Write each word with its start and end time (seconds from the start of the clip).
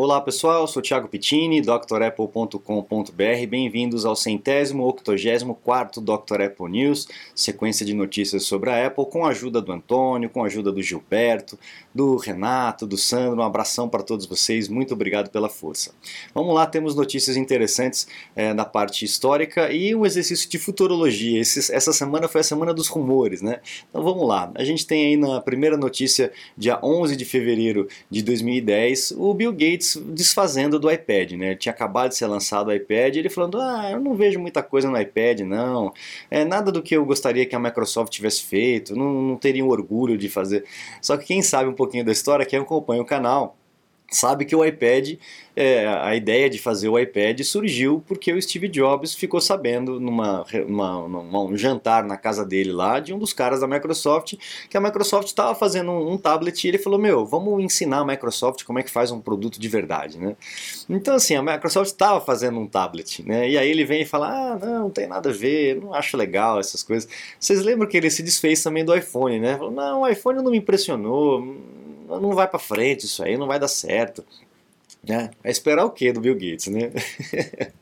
Olá 0.00 0.20
pessoal, 0.20 0.68
sou 0.68 0.80
Thiago 0.80 1.08
Pittini, 1.08 1.60
drapple.com.br. 1.60 3.46
Bem-vindos 3.48 4.04
ao 4.06 4.14
centésimo, 4.14 4.86
octogésimo 4.86 5.56
quarto 5.56 6.00
Dr. 6.00 6.42
Apple 6.42 6.70
News, 6.70 7.08
sequência 7.34 7.84
de 7.84 7.92
notícias 7.92 8.44
sobre 8.44 8.70
a 8.70 8.86
Apple, 8.86 9.04
com 9.06 9.26
a 9.26 9.30
ajuda 9.30 9.60
do 9.60 9.72
Antônio, 9.72 10.30
com 10.30 10.44
a 10.44 10.46
ajuda 10.46 10.70
do 10.70 10.80
Gilberto, 10.80 11.58
do 11.92 12.14
Renato, 12.14 12.86
do 12.86 12.96
Sandro. 12.96 13.40
Um 13.40 13.42
abração 13.42 13.88
para 13.88 14.04
todos 14.04 14.24
vocês, 14.24 14.68
muito 14.68 14.94
obrigado 14.94 15.30
pela 15.30 15.48
força. 15.48 15.90
Vamos 16.32 16.54
lá, 16.54 16.64
temos 16.64 16.94
notícias 16.94 17.36
interessantes 17.36 18.06
é, 18.36 18.54
na 18.54 18.64
parte 18.64 19.04
histórica 19.04 19.72
e 19.72 19.96
um 19.96 20.06
exercício 20.06 20.48
de 20.48 20.60
futurologia. 20.60 21.40
Esse, 21.40 21.74
essa 21.74 21.92
semana 21.92 22.28
foi 22.28 22.42
a 22.42 22.44
semana 22.44 22.72
dos 22.72 22.86
rumores, 22.86 23.42
né? 23.42 23.58
Então 23.90 24.00
vamos 24.04 24.28
lá. 24.28 24.48
A 24.54 24.62
gente 24.62 24.86
tem 24.86 25.06
aí 25.06 25.16
na 25.16 25.40
primeira 25.40 25.76
notícia, 25.76 26.30
dia 26.56 26.78
11 26.84 27.16
de 27.16 27.24
fevereiro 27.24 27.88
de 28.08 28.22
2010, 28.22 29.14
o 29.16 29.34
Bill 29.34 29.50
Gates 29.50 29.87
desfazendo 29.96 30.78
do 30.78 30.90
iPad, 30.90 31.32
né? 31.32 31.54
Tinha 31.54 31.72
acabado 31.72 32.10
de 32.10 32.16
ser 32.16 32.26
lançado 32.26 32.68
o 32.68 32.72
iPad, 32.72 33.16
ele 33.16 33.28
falando: 33.28 33.58
"Ah, 33.60 33.90
eu 33.90 34.00
não 34.00 34.14
vejo 34.14 34.38
muita 34.38 34.62
coisa 34.62 34.90
no 34.90 35.00
iPad, 35.00 35.40
não. 35.40 35.92
É 36.30 36.44
nada 36.44 36.70
do 36.72 36.82
que 36.82 36.96
eu 36.96 37.04
gostaria 37.04 37.46
que 37.46 37.54
a 37.54 37.58
Microsoft 37.58 38.12
tivesse 38.12 38.42
feito. 38.44 38.94
Não, 38.96 39.12
não 39.22 39.36
teria 39.36 39.64
um 39.64 39.68
orgulho 39.68 40.16
de 40.18 40.28
fazer". 40.28 40.64
Só 41.02 41.16
que 41.16 41.26
quem 41.26 41.42
sabe 41.42 41.68
um 41.68 41.74
pouquinho 41.74 42.04
da 42.04 42.12
história, 42.12 42.46
quem 42.46 42.58
acompanha 42.58 43.02
o 43.02 43.04
canal, 43.06 43.56
sabe 44.10 44.46
que 44.46 44.56
o 44.56 44.64
iPad, 44.64 45.18
é, 45.54 45.86
a 45.86 46.16
ideia 46.16 46.48
de 46.48 46.58
fazer 46.58 46.88
o 46.88 46.98
iPad 46.98 47.40
surgiu 47.42 48.02
porque 48.06 48.32
o 48.32 48.40
Steve 48.40 48.66
Jobs 48.68 49.14
ficou 49.14 49.40
sabendo 49.40 50.00
numa, 50.00 50.46
numa, 50.66 51.08
numa, 51.08 51.42
um 51.42 51.56
jantar 51.56 52.04
na 52.04 52.16
casa 52.16 52.44
dele 52.44 52.72
lá 52.72 53.00
de 53.00 53.12
um 53.12 53.18
dos 53.18 53.34
caras 53.34 53.60
da 53.60 53.66
Microsoft 53.66 54.34
que 54.70 54.76
a 54.76 54.80
Microsoft 54.80 55.26
estava 55.26 55.54
fazendo 55.54 55.90
um, 55.90 56.12
um, 56.12 56.16
tablet 56.16 56.64
e 56.64 56.68
ele 56.68 56.78
falou 56.78 56.98
meu 56.98 57.26
vamos 57.26 57.62
ensinar 57.62 57.98
a 57.98 58.04
Microsoft 58.04 58.64
como 58.64 58.78
é 58.78 58.82
que 58.82 58.90
faz 58.90 59.10
um 59.10 59.20
produto 59.20 59.60
de 59.60 59.68
verdade 59.68 60.18
né? 60.18 60.36
Então 60.88 61.16
assim 61.16 61.34
a 61.34 61.42
Microsoft 61.42 61.90
estava 61.90 62.20
fazendo 62.20 62.58
um 62.58 62.66
tablet 62.66 63.22
né? 63.26 63.50
E 63.50 63.58
aí 63.58 63.68
ele 63.68 63.84
vem 63.84 64.02
e 64.02 64.06
fala 64.06 64.28
ah 64.28 64.58
não, 64.58 64.82
não 64.84 64.90
tem 64.90 65.06
nada 65.06 65.28
a 65.28 65.32
ver 65.32 65.80
não 65.82 65.92
acho 65.92 66.16
legal 66.16 66.58
essas 66.58 66.82
coisas. 66.82 67.08
Vocês 67.38 67.62
lembram 67.62 67.88
que 67.88 67.96
ele 67.96 68.10
se 68.10 68.22
desfez 68.22 68.62
também 68.62 68.84
do 68.84 68.96
iPhone 68.96 69.38
né? 69.38 69.56
Falou 69.56 69.72
não 69.72 70.02
o 70.02 70.08
iPhone 70.08 70.42
não 70.42 70.50
me 70.52 70.58
impressionou 70.58 71.58
não 72.08 72.32
vai 72.32 72.48
para 72.48 72.58
frente 72.58 73.04
isso 73.04 73.22
aí, 73.22 73.36
não 73.36 73.46
vai 73.46 73.58
dar 73.58 73.68
certo. 73.68 74.24
Né? 75.06 75.30
Vai 75.42 75.52
esperar 75.52 75.84
o 75.84 75.90
que 75.90 76.12
do 76.12 76.20
Bill 76.20 76.34
Gates, 76.34 76.66
né? 76.66 76.90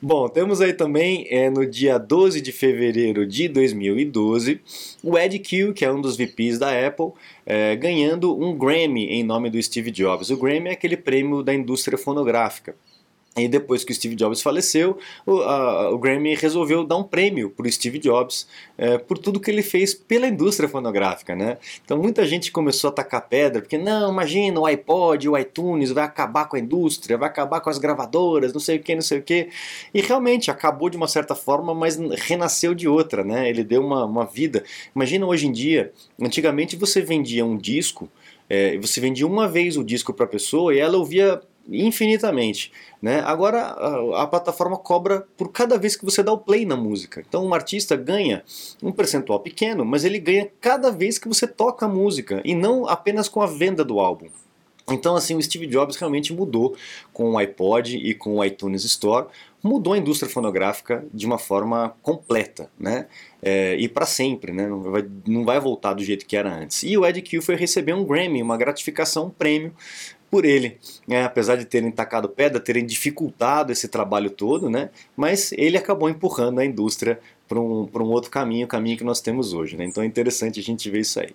Bom, 0.00 0.28
temos 0.28 0.60
aí 0.60 0.74
também 0.74 1.26
é, 1.30 1.48
no 1.48 1.64
dia 1.64 1.96
12 1.96 2.40
de 2.42 2.52
fevereiro 2.52 3.26
de 3.26 3.48
2012 3.48 4.60
o 5.02 5.16
Ed 5.16 5.38
Q, 5.38 5.72
que 5.72 5.84
é 5.84 5.90
um 5.90 6.00
dos 6.00 6.14
VPs 6.16 6.58
da 6.58 6.86
Apple, 6.86 7.12
é, 7.46 7.74
ganhando 7.74 8.38
um 8.38 8.56
Grammy 8.56 9.06
em 9.06 9.22
nome 9.22 9.48
do 9.48 9.62
Steve 9.62 9.90
Jobs. 9.90 10.28
O 10.28 10.36
Grammy 10.36 10.68
é 10.68 10.72
aquele 10.72 10.96
prêmio 10.96 11.42
da 11.42 11.54
indústria 11.54 11.96
fonográfica. 11.96 12.76
E 13.36 13.48
depois 13.48 13.82
que 13.82 13.90
o 13.90 13.94
Steve 13.94 14.14
Jobs 14.14 14.40
faleceu, 14.40 14.96
o, 15.26 15.40
a, 15.40 15.90
o 15.90 15.98
Grammy 15.98 16.36
resolveu 16.36 16.84
dar 16.84 16.96
um 16.96 17.02
prêmio 17.02 17.50
para 17.50 17.66
o 17.66 17.72
Steve 17.72 17.98
Jobs 17.98 18.46
é, 18.78 18.96
por 18.96 19.18
tudo 19.18 19.40
que 19.40 19.50
ele 19.50 19.62
fez 19.62 19.92
pela 19.92 20.28
indústria 20.28 20.68
fonográfica, 20.68 21.34
né? 21.34 21.58
Então 21.84 21.98
muita 21.98 22.24
gente 22.24 22.52
começou 22.52 22.90
a 22.90 22.92
tacar 22.92 23.28
pedra, 23.28 23.60
porque 23.60 23.76
não, 23.76 24.12
imagina 24.12 24.60
o 24.60 24.66
iPod, 24.66 25.28
o 25.28 25.36
iTunes 25.36 25.90
vai 25.90 26.04
acabar 26.04 26.44
com 26.44 26.54
a 26.54 26.60
indústria, 26.60 27.18
vai 27.18 27.28
acabar 27.28 27.60
com 27.60 27.68
as 27.68 27.76
gravadoras, 27.78 28.52
não 28.52 28.60
sei 28.60 28.76
o 28.76 28.80
que, 28.80 28.94
não 28.94 29.02
sei 29.02 29.18
o 29.18 29.22
que. 29.22 29.48
E 29.92 30.00
realmente 30.00 30.48
acabou 30.48 30.88
de 30.88 30.96
uma 30.96 31.08
certa 31.08 31.34
forma, 31.34 31.74
mas 31.74 31.96
renasceu 31.96 32.72
de 32.72 32.86
outra, 32.86 33.24
né? 33.24 33.48
Ele 33.50 33.64
deu 33.64 33.84
uma, 33.84 34.04
uma 34.04 34.24
vida. 34.24 34.62
Imagina 34.94 35.26
hoje 35.26 35.48
em 35.48 35.52
dia, 35.52 35.92
antigamente 36.20 36.76
você 36.76 37.00
vendia 37.00 37.44
um 37.44 37.56
disco, 37.56 38.08
é, 38.48 38.78
você 38.78 39.00
vendia 39.00 39.26
uma 39.26 39.48
vez 39.48 39.76
o 39.76 39.82
disco 39.82 40.12
para 40.12 40.26
a 40.26 40.28
pessoa 40.28 40.72
e 40.72 40.78
ela 40.78 40.96
ouvia 40.96 41.40
infinitamente. 41.68 42.72
Né? 43.00 43.20
Agora 43.20 43.60
a, 43.60 44.22
a, 44.22 44.26
plataforma 44.26 44.76
cobra 44.76 45.26
por 45.36 45.50
cada 45.50 45.78
vez 45.78 45.96
que 45.96 46.04
você 46.04 46.22
dá 46.22 46.32
o 46.32 46.38
play 46.38 46.64
na 46.64 46.76
música. 46.76 47.22
Então 47.26 47.44
um 47.44 47.54
artista 47.54 47.96
ganha 47.96 48.42
um 48.82 48.92
percentual 48.92 49.40
pequeno, 49.40 49.84
mas 49.84 50.04
ele 50.04 50.18
ganha 50.18 50.48
cada 50.60 50.90
vez 50.90 51.18
que 51.18 51.28
você 51.28 51.46
toca 51.46 51.86
a 51.86 51.88
música 51.88 52.40
e 52.44 52.54
não 52.54 52.86
apenas 52.88 53.28
com 53.28 53.42
a 53.42 53.46
venda 53.46 53.84
do 53.84 53.98
álbum. 54.00 54.28
Então 54.90 55.16
assim 55.16 55.34
o 55.36 55.42
Steve 55.42 55.66
Jobs 55.66 55.96
realmente 55.96 56.32
mudou 56.32 56.76
com 57.12 57.32
o 57.32 57.38
iPod 57.38 57.96
e 57.96 58.14
com 58.14 58.36
o 58.36 58.44
iTunes 58.44 58.84
Store, 58.84 59.26
mudou 59.62 59.94
a 59.94 59.98
indústria 59.98 60.30
fonográfica 60.30 61.06
de 61.12 61.24
uma 61.24 61.38
forma 61.38 61.96
completa, 62.02 62.70
né? 62.78 63.06
É, 63.42 63.74
e 63.76 63.88
para 63.88 64.04
sempre, 64.04 64.52
né? 64.52 64.66
Não 64.66 64.82
vai, 64.82 65.06
não 65.26 65.44
vai 65.44 65.58
voltar 65.58 65.94
do 65.94 66.04
jeito 66.04 66.26
que 66.26 66.36
era 66.36 66.54
antes. 66.54 66.82
E 66.82 66.98
o 66.98 67.06
Ed 67.06 67.22
Q 67.22 67.40
foi 67.40 67.56
receber 67.56 67.94
um 67.94 68.04
Grammy, 68.04 68.42
uma 68.42 68.58
gratificação, 68.58 69.26
um 69.26 69.30
prêmio 69.30 69.74
por 70.34 70.44
ele, 70.44 70.78
né? 71.06 71.22
apesar 71.22 71.54
de 71.54 71.64
terem 71.64 71.92
tacado 71.92 72.28
pedra, 72.28 72.58
terem 72.58 72.84
dificultado 72.84 73.70
esse 73.70 73.86
trabalho 73.86 74.28
todo, 74.28 74.68
né? 74.68 74.90
mas 75.16 75.52
ele 75.52 75.76
acabou 75.76 76.10
empurrando 76.10 76.58
a 76.58 76.64
indústria 76.64 77.20
para 77.46 77.60
um, 77.60 77.88
um 77.94 78.10
outro 78.10 78.32
caminho, 78.32 78.64
o 78.64 78.68
caminho 78.68 78.98
que 78.98 79.04
nós 79.04 79.20
temos 79.20 79.52
hoje. 79.52 79.76
Né? 79.76 79.84
Então 79.84 80.02
é 80.02 80.06
interessante 80.06 80.58
a 80.58 80.62
gente 80.64 80.90
ver 80.90 80.98
isso 81.02 81.20
aí. 81.20 81.30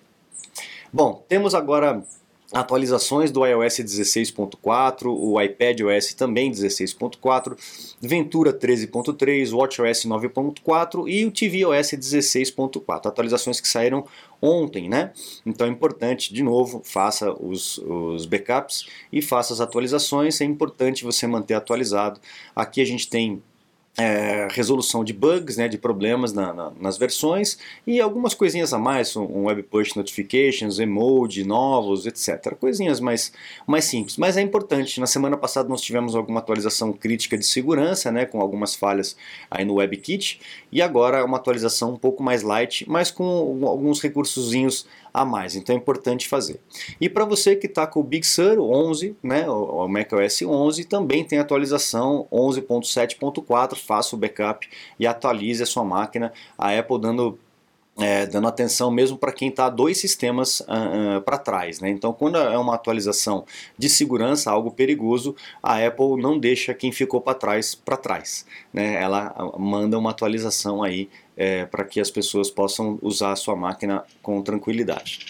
Bom, 0.92 1.24
temos 1.26 1.54
agora 1.54 2.04
atualizações 2.52 3.30
do 3.30 3.46
iOS 3.46 3.76
16.4, 3.78 5.06
o 5.06 5.40
iPad 5.40 5.80
OS 5.80 6.12
também 6.12 6.50
16.4, 6.50 7.56
Ventura 8.02 8.52
13.3, 8.52 9.54
WatchOS 9.54 10.04
9.4 10.04 11.08
e 11.08 11.24
o 11.24 11.30
tvOS 11.30 11.92
16.4. 11.92 13.06
Atualizações 13.06 13.62
que 13.62 13.68
saíram 13.68 14.04
ontem, 14.42 14.88
né? 14.88 15.12
Então 15.44 15.66
é 15.66 15.70
importante, 15.70 16.32
de 16.32 16.42
novo, 16.42 16.82
faça 16.84 17.32
os, 17.32 17.78
os 17.78 18.26
backups 18.26 18.86
e 19.12 19.20
faça 19.20 19.52
as 19.52 19.60
atualizações. 19.60 20.40
É 20.40 20.44
importante 20.44 21.04
você 21.04 21.26
manter 21.26 21.54
atualizado. 21.54 22.20
Aqui 22.54 22.80
a 22.80 22.84
gente 22.84 23.08
tem 23.08 23.42
é, 23.98 24.48
resolução 24.52 25.04
de 25.04 25.12
bugs, 25.12 25.56
né, 25.56 25.68
de 25.68 25.76
problemas 25.76 26.32
na, 26.32 26.52
na, 26.52 26.72
nas 26.80 26.96
versões 26.96 27.58
e 27.86 28.00
algumas 28.00 28.34
coisinhas 28.34 28.72
a 28.72 28.78
mais, 28.78 29.14
um 29.16 29.44
web 29.44 29.62
push 29.64 29.94
notifications, 29.94 30.78
emoji 30.78 31.44
novos, 31.44 32.06
etc. 32.06 32.54
Coisinhas 32.54 33.00
mais, 33.00 33.32
mais 33.66 33.84
simples, 33.84 34.16
mas 34.16 34.36
é 34.36 34.40
importante. 34.40 35.00
Na 35.00 35.06
semana 35.06 35.36
passada 35.36 35.68
nós 35.68 35.80
tivemos 35.80 36.14
alguma 36.14 36.40
atualização 36.40 36.92
crítica 36.92 37.36
de 37.36 37.44
segurança, 37.44 38.10
né, 38.10 38.24
com 38.24 38.40
algumas 38.40 38.74
falhas 38.74 39.16
aí 39.50 39.64
no 39.64 39.74
WebKit 39.74 40.40
e 40.72 40.80
agora 40.80 41.24
uma 41.24 41.36
atualização 41.36 41.92
um 41.92 41.98
pouco 41.98 42.22
mais 42.22 42.42
light, 42.42 42.88
mas 42.88 43.10
com 43.10 43.66
alguns 43.66 44.00
recursozinhos 44.00 44.86
a 45.12 45.24
mais, 45.24 45.56
então 45.56 45.74
é 45.74 45.78
importante 45.78 46.28
fazer. 46.28 46.60
E 47.00 47.08
para 47.08 47.24
você 47.24 47.56
que 47.56 47.66
está 47.66 47.86
com 47.86 48.00
o 48.00 48.04
Big 48.04 48.26
Sur 48.26 48.58
11, 48.58 49.16
né, 49.22 49.48
o 49.48 49.86
macOS 49.88 50.42
11, 50.42 50.84
também 50.84 51.24
tem 51.24 51.38
atualização 51.38 52.26
11.7.4, 52.32 53.76
faça 53.76 54.14
o 54.14 54.18
backup 54.18 54.68
e 54.98 55.06
atualize 55.06 55.62
a 55.62 55.66
sua 55.66 55.84
máquina. 55.84 56.32
A 56.56 56.76
Apple 56.76 57.00
dando 57.00 57.38
é, 58.00 58.26
dando 58.26 58.48
atenção 58.48 58.90
mesmo 58.90 59.18
para 59.18 59.32
quem 59.32 59.48
está 59.48 59.68
dois 59.68 59.98
sistemas 59.98 60.60
uh, 60.60 61.18
uh, 61.18 61.22
para 61.22 61.36
trás. 61.36 61.80
Né? 61.80 61.90
Então, 61.90 62.12
quando 62.12 62.38
é 62.38 62.56
uma 62.56 62.74
atualização 62.74 63.44
de 63.76 63.88
segurança, 63.88 64.50
algo 64.50 64.70
perigoso, 64.70 65.36
a 65.62 65.84
Apple 65.84 66.16
não 66.20 66.38
deixa 66.38 66.72
quem 66.72 66.90
ficou 66.90 67.20
para 67.20 67.34
trás 67.34 67.74
para 67.74 67.96
trás. 67.96 68.46
Né? 68.72 68.94
Ela 68.94 69.34
manda 69.58 69.98
uma 69.98 70.10
atualização 70.10 70.82
aí 70.82 71.08
é, 71.40 71.64
para 71.64 71.84
que 71.84 71.98
as 71.98 72.10
pessoas 72.10 72.50
possam 72.50 72.98
usar 73.00 73.32
a 73.32 73.36
sua 73.36 73.56
máquina 73.56 74.04
com 74.20 74.42
tranquilidade. 74.42 75.20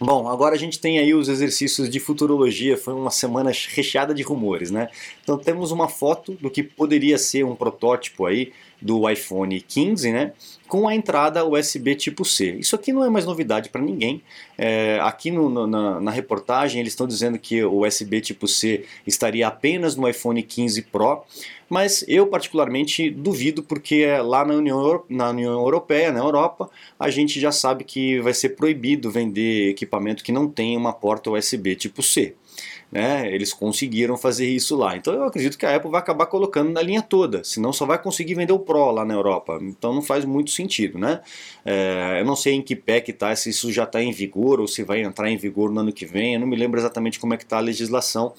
Bom, 0.00 0.26
agora 0.26 0.54
a 0.54 0.58
gente 0.58 0.80
tem 0.80 0.98
aí 0.98 1.12
os 1.12 1.28
exercícios 1.28 1.90
de 1.90 2.00
futurologia, 2.00 2.78
foi 2.78 2.94
uma 2.94 3.10
semana 3.10 3.52
recheada 3.68 4.14
de 4.14 4.22
rumores, 4.22 4.70
né? 4.70 4.88
Então 5.22 5.36
temos 5.36 5.70
uma 5.72 5.88
foto 5.88 6.32
do 6.40 6.50
que 6.50 6.62
poderia 6.62 7.18
ser 7.18 7.44
um 7.44 7.54
protótipo 7.54 8.24
aí 8.24 8.50
do 8.80 9.08
iPhone 9.08 9.60
15, 9.60 10.12
né? 10.12 10.32
Com 10.66 10.88
a 10.88 10.94
entrada 10.94 11.44
USB 11.44 11.94
tipo 11.94 12.24
C. 12.24 12.56
Isso 12.58 12.76
aqui 12.76 12.92
não 12.92 13.04
é 13.04 13.10
mais 13.10 13.24
novidade 13.26 13.68
para 13.68 13.82
ninguém. 13.82 14.22
É, 14.56 14.98
aqui 15.02 15.30
no, 15.30 15.66
na, 15.66 16.00
na, 16.00 16.10
reportagem 16.10 16.80
eles 16.80 16.92
estão 16.92 17.06
dizendo 17.06 17.38
que 17.38 17.62
o 17.64 17.84
USB 17.84 18.20
tipo 18.20 18.46
C 18.46 18.84
estaria 19.06 19.46
apenas 19.48 19.96
no 19.96 20.08
iPhone 20.08 20.42
15 20.42 20.82
Pro, 20.82 21.24
mas 21.68 22.04
eu 22.08 22.26
particularmente 22.26 23.10
duvido 23.10 23.62
porque 23.62 24.06
lá 24.18 24.44
na 24.44 24.54
União, 24.54 25.02
na 25.08 25.30
União 25.30 25.52
Europeia, 25.52 26.12
na 26.12 26.20
Europa, 26.20 26.70
a 26.98 27.10
gente 27.10 27.40
já 27.40 27.52
sabe 27.52 27.84
que 27.84 28.20
vai 28.20 28.32
ser 28.34 28.50
proibido 28.50 29.10
vender 29.10 29.70
equipamento 29.70 30.22
que 30.22 30.32
não 30.32 30.48
tem 30.48 30.76
uma 30.76 30.92
porta 30.92 31.30
USB 31.30 31.74
tipo 31.74 32.02
C 32.02 32.34
né? 32.90 33.32
Eles 33.32 33.52
conseguiram 33.52 34.16
fazer 34.16 34.48
isso 34.48 34.76
lá. 34.76 34.96
Então 34.96 35.14
eu 35.14 35.24
acredito 35.24 35.56
que 35.56 35.64
a 35.64 35.76
Apple 35.76 35.90
vai 35.90 36.00
acabar 36.00 36.26
colocando 36.26 36.70
na 36.70 36.82
linha 36.82 37.02
toda, 37.02 37.44
senão 37.44 37.72
só 37.72 37.86
vai 37.86 38.00
conseguir 38.00 38.34
vender 38.34 38.52
o 38.52 38.58
Pro 38.58 38.90
lá 38.90 39.04
na 39.04 39.14
Europa. 39.14 39.58
Então 39.62 39.94
não 39.94 40.02
faz 40.02 40.24
muito 40.24 40.50
sentido, 40.50 40.98
né? 40.98 41.20
É, 41.64 42.18
eu 42.20 42.24
não 42.24 42.34
sei 42.34 42.54
em 42.54 42.62
que 42.62 42.74
pé 42.74 43.00
que 43.00 43.12
tá, 43.12 43.34
se 43.36 43.50
isso 43.50 43.72
já 43.72 43.84
está 43.84 44.02
em 44.02 44.12
vigor 44.12 44.60
ou 44.60 44.66
se 44.66 44.82
vai 44.82 45.02
entrar 45.02 45.30
em 45.30 45.36
vigor 45.36 45.70
no 45.70 45.80
ano 45.80 45.92
que 45.92 46.04
vem. 46.04 46.34
Eu 46.34 46.40
não 46.40 46.46
me 46.46 46.56
lembro 46.56 46.80
exatamente 46.80 47.18
como 47.20 47.34
é 47.34 47.36
que 47.36 47.44
está 47.44 47.58
a 47.58 47.60
legislação 47.60 48.32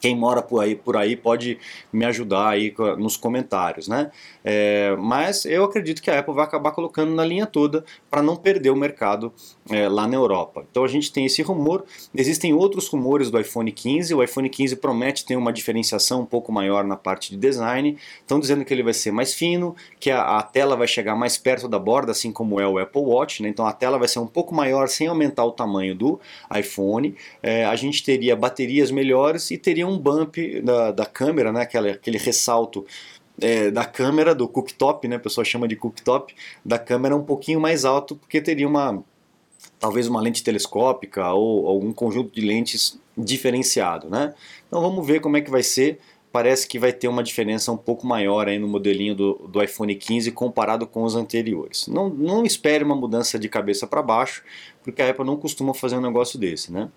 quem 0.00 0.16
mora 0.16 0.40
por 0.40 0.62
aí, 0.62 0.74
por 0.74 0.96
aí 0.96 1.14
pode 1.14 1.58
me 1.92 2.04
ajudar 2.06 2.48
aí 2.48 2.74
nos 2.98 3.16
comentários, 3.16 3.86
né? 3.86 4.10
É, 4.42 4.96
mas 4.98 5.44
eu 5.44 5.62
acredito 5.64 6.00
que 6.00 6.10
a 6.10 6.18
Apple 6.18 6.34
vai 6.34 6.44
acabar 6.44 6.72
colocando 6.72 7.14
na 7.14 7.24
linha 7.24 7.46
toda 7.46 7.84
para 8.10 8.22
não 8.22 8.34
perder 8.34 8.70
o 8.70 8.76
mercado 8.76 9.32
é, 9.68 9.88
lá 9.88 10.08
na 10.08 10.14
Europa. 10.14 10.64
Então 10.70 10.84
a 10.84 10.88
gente 10.88 11.12
tem 11.12 11.26
esse 11.26 11.42
rumor. 11.42 11.84
Existem 12.14 12.52
outros 12.54 12.88
rumores 12.88 13.30
do 13.30 13.38
iPhone 13.38 13.70
15. 13.70 14.14
O 14.14 14.22
iPhone 14.22 14.48
15 14.48 14.76
promete 14.76 15.24
ter 15.24 15.36
uma 15.36 15.52
diferenciação 15.52 16.22
um 16.22 16.26
pouco 16.26 16.50
maior 16.50 16.84
na 16.84 16.96
parte 16.96 17.30
de 17.30 17.36
design. 17.36 17.96
Estão 18.20 18.40
dizendo 18.40 18.64
que 18.64 18.72
ele 18.72 18.82
vai 18.82 18.94
ser 18.94 19.12
mais 19.12 19.34
fino, 19.34 19.76
que 19.98 20.10
a, 20.10 20.38
a, 20.38 20.42
tela 20.42 20.76
vai 20.76 20.88
chegar 20.88 21.14
mais 21.14 21.36
perto 21.36 21.68
da 21.68 21.78
borda, 21.78 22.12
assim 22.12 22.32
como 22.32 22.58
é 22.60 22.66
o 22.66 22.78
Apple 22.78 23.02
Watch. 23.02 23.42
Né? 23.42 23.48
Então 23.48 23.66
a 23.66 23.72
tela 23.72 23.98
vai 23.98 24.08
ser 24.08 24.18
um 24.18 24.26
pouco 24.26 24.54
maior 24.54 24.88
sem 24.88 25.06
aumentar 25.06 25.44
o 25.44 25.52
tamanho 25.52 25.94
do 25.94 26.18
iPhone. 26.56 27.14
É, 27.42 27.64
a 27.66 27.76
gente 27.76 28.02
teria 28.02 28.34
baterias 28.34 28.90
melhores 28.90 29.50
e 29.50 29.58
teria 29.58 29.86
um 29.86 29.89
bump 29.98 30.36
da, 30.62 30.92
da 30.92 31.06
câmera, 31.06 31.52
né? 31.52 31.62
Aquele, 31.62 31.90
aquele 31.90 32.18
ressalto 32.18 32.84
é, 33.40 33.70
da 33.70 33.84
câmera, 33.84 34.34
do 34.34 34.46
cooktop, 34.48 35.08
né? 35.08 35.16
A 35.16 35.20
pessoa 35.20 35.44
chama 35.44 35.66
de 35.66 35.76
cooktop, 35.76 36.34
da 36.64 36.78
câmera 36.78 37.16
um 37.16 37.24
pouquinho 37.24 37.60
mais 37.60 37.84
alto, 37.84 38.16
porque 38.16 38.40
teria 38.40 38.68
uma 38.68 39.02
talvez 39.78 40.06
uma 40.06 40.20
lente 40.20 40.42
telescópica 40.42 41.32
ou 41.32 41.66
algum 41.66 41.92
conjunto 41.92 42.32
de 42.34 42.40
lentes 42.40 42.98
diferenciado, 43.16 44.08
né? 44.08 44.34
Então 44.66 44.80
vamos 44.80 45.06
ver 45.06 45.20
como 45.20 45.36
é 45.36 45.40
que 45.40 45.50
vai 45.50 45.62
ser. 45.62 45.98
Parece 46.32 46.68
que 46.68 46.78
vai 46.78 46.92
ter 46.92 47.08
uma 47.08 47.24
diferença 47.24 47.72
um 47.72 47.76
pouco 47.76 48.06
maior 48.06 48.46
aí 48.46 48.56
no 48.56 48.68
modelinho 48.68 49.16
do, 49.16 49.34
do 49.48 49.60
iPhone 49.60 49.92
15 49.92 50.30
comparado 50.30 50.86
com 50.86 51.02
os 51.02 51.16
anteriores. 51.16 51.88
Não, 51.88 52.08
não 52.08 52.44
espere 52.44 52.84
uma 52.84 52.94
mudança 52.94 53.36
de 53.36 53.48
cabeça 53.48 53.84
para 53.84 54.00
baixo, 54.00 54.44
porque 54.84 55.02
a 55.02 55.10
Apple 55.10 55.24
não 55.24 55.36
costuma 55.36 55.74
fazer 55.74 55.96
um 55.96 56.00
negócio 56.00 56.38
desse, 56.38 56.72
né? 56.72 56.88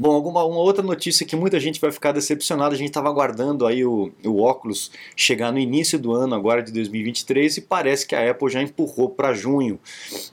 Bom, 0.00 0.14
alguma 0.14 0.44
uma 0.44 0.60
outra 0.60 0.80
notícia 0.80 1.26
que 1.26 1.34
muita 1.34 1.58
gente 1.58 1.80
vai 1.80 1.90
ficar 1.90 2.12
decepcionada, 2.12 2.72
a 2.72 2.78
gente 2.78 2.86
estava 2.86 3.08
aguardando 3.08 3.66
aí 3.66 3.84
o, 3.84 4.12
o 4.24 4.40
óculos 4.40 4.92
chegar 5.16 5.50
no 5.50 5.58
início 5.58 5.98
do 5.98 6.14
ano, 6.14 6.36
agora 6.36 6.62
de 6.62 6.70
2023, 6.70 7.56
e 7.56 7.60
parece 7.62 8.06
que 8.06 8.14
a 8.14 8.30
Apple 8.30 8.48
já 8.48 8.62
empurrou 8.62 9.10
para 9.10 9.32
junho. 9.32 9.80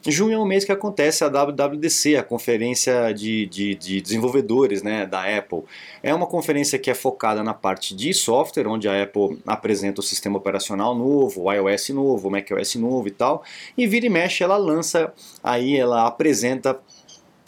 Junho 0.07 0.35
é 0.35 0.38
o 0.38 0.45
mês 0.45 0.63
que 0.63 0.71
acontece 0.71 1.23
a 1.23 1.29
WWDC, 1.29 2.15
a 2.15 2.21
conferência 2.21 3.12
de, 3.12 3.47
de, 3.47 3.73
de 3.73 4.01
desenvolvedores 4.01 4.83
né, 4.83 5.03
da 5.03 5.23
Apple. 5.35 5.63
É 6.03 6.13
uma 6.13 6.27
conferência 6.27 6.77
que 6.77 6.91
é 6.91 6.94
focada 6.94 7.44
na 7.44 7.56
parte 7.56 7.95
de 7.95 8.13
software, 8.13 8.67
onde 8.67 8.88
a 8.88 9.01
Apple 9.01 9.39
apresenta 9.47 10.00
o 10.00 10.03
sistema 10.03 10.38
operacional 10.38 10.94
novo, 10.94 11.41
o 11.41 11.51
iOS 11.51 11.89
novo, 11.89 12.27
o 12.27 12.31
macOS 12.31 12.75
novo 12.75 13.07
e 13.07 13.12
tal, 13.12 13.44
e 13.75 13.88
vira 13.88 14.06
e 14.06 14.09
mexe 14.09 14.44
ela 14.44 14.57
lança, 14.57 15.12
aí 15.44 15.75
ela 15.75 16.06
apresenta 16.06 16.79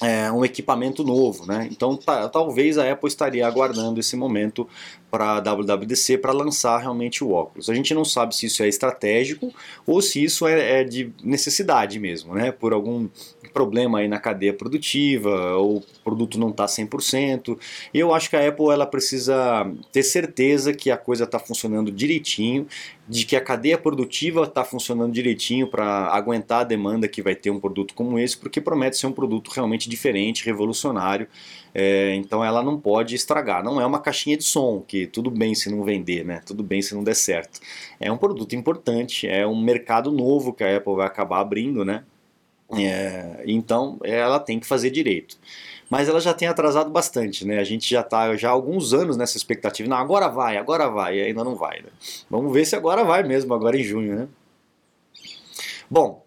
é, 0.02 0.32
um 0.32 0.46
equipamento 0.46 1.04
novo, 1.04 1.46
né? 1.46 1.68
Então 1.72 1.98
talvez 2.32 2.78
a 2.78 2.92
Apple 2.92 3.08
estaria 3.08 3.48
aguardando 3.48 4.00
esse 4.00 4.16
momento 4.16 4.68
para 5.10 5.38
a 5.38 5.40
WWDC 5.40 6.18
para 6.18 6.32
lançar 6.32 6.80
realmente 6.80 7.24
o 7.24 7.32
óculos. 7.32 7.70
A 7.70 7.74
gente 7.74 7.94
não 7.94 8.04
sabe 8.04 8.36
se 8.36 8.46
isso 8.46 8.62
é 8.62 8.68
estratégico 8.68 9.54
ou 9.86 10.02
se 10.02 10.24
isso 10.24 10.46
é, 10.46 10.82
é 10.82 10.84
de 10.84 11.12
necessidade 11.24 12.00
mesmo, 12.00 12.34
né? 12.34 12.52
Por 12.52 12.74
algum 12.74 13.08
problema 13.54 14.00
aí 14.00 14.08
na 14.08 14.20
cadeia 14.20 14.54
produtiva 14.54 15.56
ou 15.56 15.78
o 15.78 15.84
produto 16.04 16.38
não 16.38 16.50
está 16.50 16.66
100%. 16.66 17.58
E 17.94 18.00
eu 18.00 18.14
acho 18.14 18.30
que 18.30 18.36
a 18.36 18.48
Apple 18.48 18.70
ela 18.70 18.86
precisa 18.86 19.66
ter 19.92 20.04
certeza 20.04 20.74
que 20.74 20.92
a 20.92 20.98
coisa 20.98 21.24
está 21.24 21.40
funcionando 21.40 21.92
direitinho, 21.92 22.68
de 23.08 23.26
que 23.26 23.36
a 23.36 23.42
cadeia 23.42 23.78
produtiva 23.78 24.44
está 24.44 24.64
funcionando 24.64 25.14
direitinho 25.14 25.68
para 25.68 26.10
aguentar 26.10 26.62
a 26.62 26.64
demanda 26.66 27.08
que 27.08 27.22
vai 27.22 27.34
ter 27.34 27.50
um 27.50 27.60
produto 27.60 27.94
como 27.94 28.20
esse, 28.20 28.38
porque 28.38 28.60
promete 28.60 28.98
ser 28.98 29.08
um 29.08 29.12
produto 29.12 29.50
realmente 29.50 29.90
diferente, 29.90 30.46
revolucionário 30.46 31.28
é, 31.80 32.16
então 32.16 32.44
ela 32.44 32.64
não 32.64 32.80
pode 32.80 33.14
estragar. 33.14 33.64
Não 33.64 33.80
é 33.80 33.86
uma 33.86 34.00
caixinha 34.00 34.36
de 34.36 34.44
som, 34.44 34.82
que 34.82 34.97
tudo 35.06 35.30
bem 35.30 35.54
se 35.54 35.70
não 35.70 35.84
vender, 35.84 36.26
né? 36.26 36.42
Tudo 36.46 36.64
bem 36.64 36.82
se 36.82 36.96
não 36.96 37.04
der 37.04 37.16
certo. 37.16 37.60
É 38.00 38.12
um 38.12 38.18
produto 38.18 38.56
importante, 38.56 39.28
é 39.28 39.46
um 39.46 39.62
mercado 39.62 40.12
novo 40.12 40.52
que 40.54 40.64
a 40.64 40.78
Apple 40.78 40.96
vai 40.96 41.06
acabar 41.06 41.42
abrindo, 41.42 41.86
né? 41.86 42.04
É, 42.76 43.44
então 43.46 44.00
ela 44.04 44.40
tem 44.40 44.60
que 44.60 44.66
fazer 44.66 44.90
direito. 44.90 45.38
Mas 45.90 46.10
ela 46.10 46.20
já 46.20 46.34
tem 46.34 46.48
atrasado 46.48 46.90
bastante, 46.90 47.46
né? 47.46 47.60
A 47.60 47.64
gente 47.64 47.90
já 47.90 48.02
está 48.02 48.36
já 48.36 48.50
há 48.50 48.52
alguns 48.52 48.94
anos 48.94 49.16
nessa 49.16 49.38
expectativa. 49.38 49.88
Não, 49.88 49.98
agora 49.98 50.28
vai, 50.28 50.58
agora 50.58 50.90
vai, 50.90 51.18
e 51.18 51.22
ainda 51.22 51.44
não 51.44 51.56
vai. 51.56 51.82
Né? 51.82 51.90
Vamos 52.30 52.52
ver 52.52 52.66
se 52.66 52.76
agora 52.76 53.06
vai 53.06 53.24
mesmo, 53.24 53.54
agora 53.54 53.78
em 53.78 53.84
junho, 53.84 54.16
né? 54.16 54.28
Bom, 55.90 56.26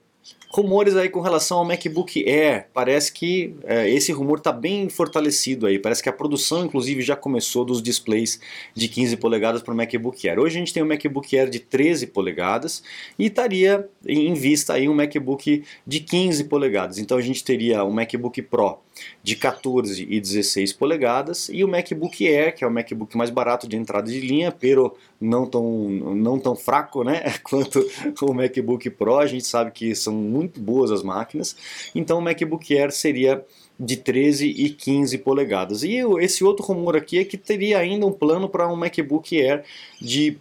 Rumores 0.53 0.97
aí 0.97 1.09
com 1.09 1.21
relação 1.21 1.59
ao 1.59 1.65
MacBook 1.65 2.29
Air, 2.29 2.67
parece 2.75 3.13
que 3.13 3.55
é, 3.63 3.89
esse 3.89 4.11
rumor 4.11 4.39
está 4.39 4.51
bem 4.51 4.89
fortalecido 4.89 5.65
aí, 5.65 5.79
parece 5.79 6.03
que 6.03 6.09
a 6.09 6.13
produção 6.13 6.65
inclusive 6.65 7.03
já 7.03 7.15
começou 7.15 7.65
dos 7.65 7.81
displays 7.81 8.41
de 8.75 8.89
15 8.89 9.17
polegadas 9.19 9.63
para 9.63 9.73
o 9.73 9.77
MacBook 9.77 10.29
Air. 10.29 10.41
Hoje 10.41 10.57
a 10.57 10.59
gente 10.59 10.75
tem 10.75 10.83
um 10.83 10.87
MacBook 10.87 11.39
Air 11.39 11.49
de 11.49 11.61
13 11.61 12.09
polegadas 12.09 12.83
e 13.17 13.27
estaria 13.27 13.89
em 14.05 14.35
vista 14.35 14.73
aí 14.75 14.89
um 14.89 14.95
MacBook 14.95 15.63
de 15.87 16.01
15 16.01 16.43
polegadas, 16.45 16.99
então 16.99 17.17
a 17.17 17.23
gente 17.23 17.45
teria 17.45 17.85
um 17.85 17.93
MacBook 17.93 18.43
Pro 18.43 18.81
de 19.23 19.37
14 19.37 20.07
e 20.09 20.21
16 20.21 20.73
polegadas 20.73 21.49
e 21.49 21.65
o 21.65 21.69
MacBook 21.69 22.27
Air, 22.27 22.55
que 22.55 22.65
é 22.65 22.67
o 22.67 22.71
MacBook 22.71 23.17
mais 23.17 23.31
barato 23.31 23.69
de 23.69 23.77
entrada 23.77 24.11
de 24.11 24.21
linha, 24.21 24.51
pero 24.53 24.97
não 25.21 25.47
tão, 25.47 25.89
não 25.91 26.39
tão 26.39 26.57
fraco 26.57 27.05
né, 27.05 27.23
quanto 27.45 27.85
o 28.23 28.33
MacBook 28.33 28.89
Pro, 28.91 29.19
a 29.19 29.27
gente 29.27 29.47
sabe 29.47 29.71
que 29.71 29.95
são 29.95 30.15
muito 30.15 30.61
boas 30.61 30.91
as 30.91 31.03
máquinas, 31.03 31.57
então 31.95 32.19
o 32.19 32.23
MacBook 32.23 32.77
Air 32.77 32.93
seria 32.93 33.45
de 33.79 33.97
13 33.97 34.47
e 34.47 34.69
15 34.69 35.17
polegadas. 35.19 35.83
E 35.83 35.97
esse 36.21 36.45
outro 36.45 36.67
rumor 36.67 36.95
aqui 36.95 37.19
é 37.19 37.25
que 37.25 37.39
teria 37.39 37.79
ainda 37.79 38.05
um 38.05 38.13
plano 38.13 38.47
para 38.47 38.71
um 38.71 38.77
MacBook 38.77 39.41
Air 39.41 39.65
de 39.99 40.37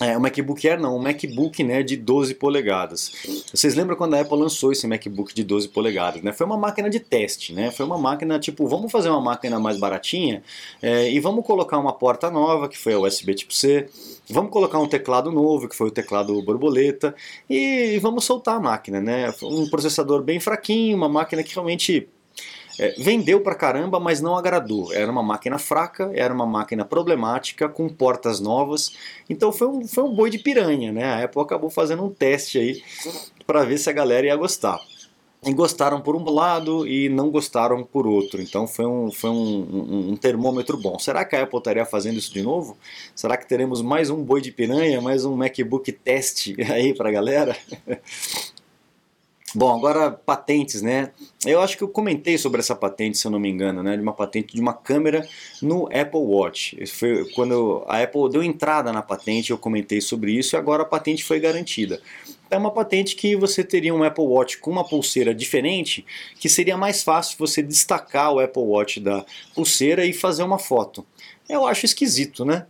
é, 0.00 0.16
o 0.16 0.20
MacBook 0.20 0.68
Air 0.68 0.80
não, 0.80 0.96
o 0.96 1.02
MacBook 1.02 1.62
né, 1.62 1.80
de 1.82 1.96
12 1.96 2.34
polegadas. 2.34 3.12
Vocês 3.52 3.76
lembram 3.76 3.96
quando 3.96 4.14
a 4.14 4.20
Apple 4.20 4.36
lançou 4.36 4.72
esse 4.72 4.88
MacBook 4.88 5.32
de 5.32 5.44
12 5.44 5.68
polegadas? 5.68 6.20
Né? 6.20 6.32
Foi 6.32 6.44
uma 6.44 6.56
máquina 6.56 6.90
de 6.90 6.98
teste, 6.98 7.52
né? 7.52 7.70
Foi 7.70 7.86
uma 7.86 7.96
máquina 7.96 8.38
tipo, 8.40 8.66
vamos 8.66 8.90
fazer 8.90 9.08
uma 9.08 9.20
máquina 9.20 9.60
mais 9.60 9.78
baratinha 9.78 10.42
é, 10.82 11.08
e 11.08 11.20
vamos 11.20 11.46
colocar 11.46 11.78
uma 11.78 11.92
porta 11.92 12.28
nova, 12.28 12.68
que 12.68 12.76
foi 12.76 12.94
a 12.94 12.98
USB 12.98 13.34
tipo 13.34 13.54
C, 13.54 13.86
vamos 14.28 14.50
colocar 14.50 14.80
um 14.80 14.88
teclado 14.88 15.30
novo, 15.30 15.68
que 15.68 15.76
foi 15.76 15.86
o 15.86 15.92
teclado 15.92 16.42
borboleta, 16.42 17.14
e 17.48 17.96
vamos 18.00 18.24
soltar 18.24 18.56
a 18.56 18.60
máquina, 18.60 19.00
né? 19.00 19.32
Um 19.42 19.68
processador 19.68 20.22
bem 20.22 20.40
fraquinho, 20.40 20.96
uma 20.96 21.08
máquina 21.08 21.42
que 21.44 21.54
realmente 21.54 22.08
é, 22.78 22.94
vendeu 22.98 23.40
pra 23.40 23.54
caramba, 23.54 24.00
mas 24.00 24.20
não 24.20 24.36
agradou. 24.36 24.92
Era 24.92 25.10
uma 25.10 25.22
máquina 25.22 25.58
fraca, 25.58 26.10
era 26.14 26.32
uma 26.32 26.46
máquina 26.46 26.84
problemática, 26.84 27.68
com 27.68 27.88
portas 27.88 28.40
novas. 28.40 28.96
Então 29.28 29.52
foi 29.52 29.68
um, 29.68 29.86
foi 29.86 30.04
um 30.04 30.14
boi 30.14 30.30
de 30.30 30.38
piranha, 30.38 30.92
né? 30.92 31.04
A 31.04 31.24
Apple 31.24 31.42
acabou 31.42 31.70
fazendo 31.70 32.04
um 32.04 32.10
teste 32.10 32.58
aí 32.58 32.82
para 33.46 33.64
ver 33.64 33.78
se 33.78 33.88
a 33.88 33.92
galera 33.92 34.26
ia 34.26 34.36
gostar. 34.36 34.80
E 35.46 35.52
gostaram 35.52 36.00
por 36.00 36.16
um 36.16 36.24
lado 36.30 36.88
e 36.88 37.10
não 37.10 37.30
gostaram 37.30 37.84
por 37.84 38.06
outro. 38.06 38.40
Então 38.40 38.66
foi 38.66 38.86
um, 38.86 39.10
foi 39.12 39.28
um, 39.28 39.34
um, 39.34 40.10
um 40.12 40.16
termômetro 40.16 40.78
bom. 40.78 40.98
Será 40.98 41.22
que 41.22 41.36
a 41.36 41.42
Apple 41.42 41.58
estaria 41.58 41.84
fazendo 41.84 42.16
isso 42.16 42.32
de 42.32 42.40
novo? 42.42 42.78
Será 43.14 43.36
que 43.36 43.46
teremos 43.46 43.82
mais 43.82 44.08
um 44.08 44.22
boi 44.22 44.40
de 44.40 44.50
piranha, 44.50 45.02
mais 45.02 45.26
um 45.26 45.36
MacBook 45.36 45.92
teste 45.92 46.56
aí 46.72 46.94
para 46.94 47.10
a 47.10 47.12
galera? 47.12 47.54
Bom, 49.56 49.72
agora 49.72 50.10
patentes, 50.10 50.82
né? 50.82 51.12
Eu 51.46 51.60
acho 51.60 51.76
que 51.76 51.84
eu 51.84 51.88
comentei 51.88 52.36
sobre 52.36 52.58
essa 52.58 52.74
patente, 52.74 53.16
se 53.16 53.24
eu 53.24 53.30
não 53.30 53.38
me 53.38 53.48
engano, 53.48 53.84
né? 53.84 53.96
De 53.96 54.02
uma 54.02 54.12
patente 54.12 54.52
de 54.52 54.60
uma 54.60 54.74
câmera 54.74 55.28
no 55.62 55.86
Apple 55.86 56.18
Watch. 56.18 56.84
Foi 56.86 57.24
quando 57.34 57.84
a 57.86 58.02
Apple 58.02 58.28
deu 58.30 58.42
entrada 58.42 58.92
na 58.92 59.00
patente, 59.00 59.52
eu 59.52 59.58
comentei 59.58 60.00
sobre 60.00 60.32
isso 60.32 60.56
e 60.56 60.58
agora 60.58 60.82
a 60.82 60.86
patente 60.86 61.22
foi 61.22 61.38
garantida. 61.38 62.02
É 62.50 62.56
uma 62.56 62.72
patente 62.72 63.14
que 63.14 63.36
você 63.36 63.62
teria 63.62 63.94
um 63.94 64.02
Apple 64.02 64.24
Watch 64.24 64.58
com 64.58 64.72
uma 64.72 64.84
pulseira 64.84 65.32
diferente, 65.32 66.04
que 66.38 66.48
seria 66.48 66.76
mais 66.76 67.04
fácil 67.04 67.36
você 67.38 67.62
destacar 67.62 68.32
o 68.32 68.40
Apple 68.40 68.62
Watch 68.62 68.98
da 68.98 69.24
pulseira 69.54 70.04
e 70.04 70.12
fazer 70.12 70.42
uma 70.42 70.58
foto. 70.58 71.06
Eu 71.48 71.66
acho 71.66 71.84
esquisito, 71.84 72.44
né? 72.44 72.66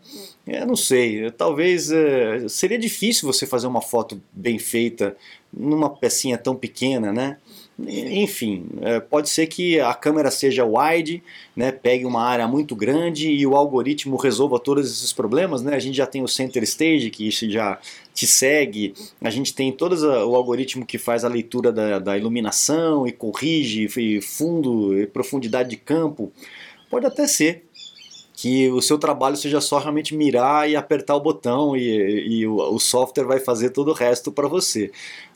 Eu 0.47 0.67
não 0.67 0.77
sei, 0.77 1.31
talvez 1.31 1.91
é, 1.91 2.49
seria 2.49 2.79
difícil 2.79 3.27
você 3.27 3.47
fazer 3.47 3.67
uma 3.67 3.81
foto 3.81 4.21
bem 4.33 4.59
feita 4.59 5.17
numa 5.57 5.91
pecinha 5.91 6.37
tão 6.37 6.55
pequena, 6.55 7.13
né? 7.13 7.39
Enfim, 7.77 8.67
é, 8.83 9.01
pode 9.01 9.29
ser 9.29 9.49
que 9.49 9.81
a 9.81 9.93
câmera 9.95 10.31
seja 10.31 10.65
wide, 10.65 11.21
né, 11.57 11.73
pegue 11.73 12.05
uma 12.05 12.23
área 12.23 12.47
muito 12.47 12.77
grande 12.77 13.29
e 13.29 13.45
o 13.45 13.57
algoritmo 13.57 14.17
resolva 14.17 14.61
todos 14.61 14.89
esses 14.89 15.13
problemas. 15.13 15.61
Né? 15.61 15.75
A 15.75 15.81
gente 15.81 15.97
já 15.97 16.07
tem 16.07 16.23
o 16.23 16.29
Center 16.29 16.63
Stage 16.63 17.11
que 17.11 17.31
já 17.31 17.81
te 18.15 18.29
segue, 18.29 18.95
a 19.21 19.29
gente 19.29 19.53
tem 19.53 19.73
todo 19.73 19.95
o 20.07 20.37
algoritmo 20.37 20.87
que 20.87 20.99
faz 20.99 21.25
a 21.25 21.29
leitura 21.29 21.73
da, 21.73 21.99
da 21.99 22.17
iluminação 22.17 23.09
e 23.09 23.13
corrige 23.13 23.89
e 23.97 24.21
fundo 24.21 24.97
e 24.97 25.07
profundidade 25.09 25.71
de 25.71 25.77
campo. 25.77 26.33
Pode 26.89 27.07
até 27.07 27.27
ser, 27.27 27.65
que 28.37 28.69
o 28.69 28.83
seu 28.83 28.99
trabalho 28.99 29.37
seja 29.37 29.61
só 29.61 29.79
realmente 29.79 30.15
mirar 30.15 30.69
e 30.69 30.75
apertar 30.75 31.15
o 31.15 31.21
botão 31.21 31.77
e, 31.77 32.41
e 32.41 32.47
o, 32.47 32.57
o, 32.57 32.81
software 32.81 33.25
vai 33.25 33.39
fazer 33.39 33.71
todo 33.71 33.93
o 33.93 33.95
resto 33.95 34.33
para 34.33 34.49
você. 34.49 34.91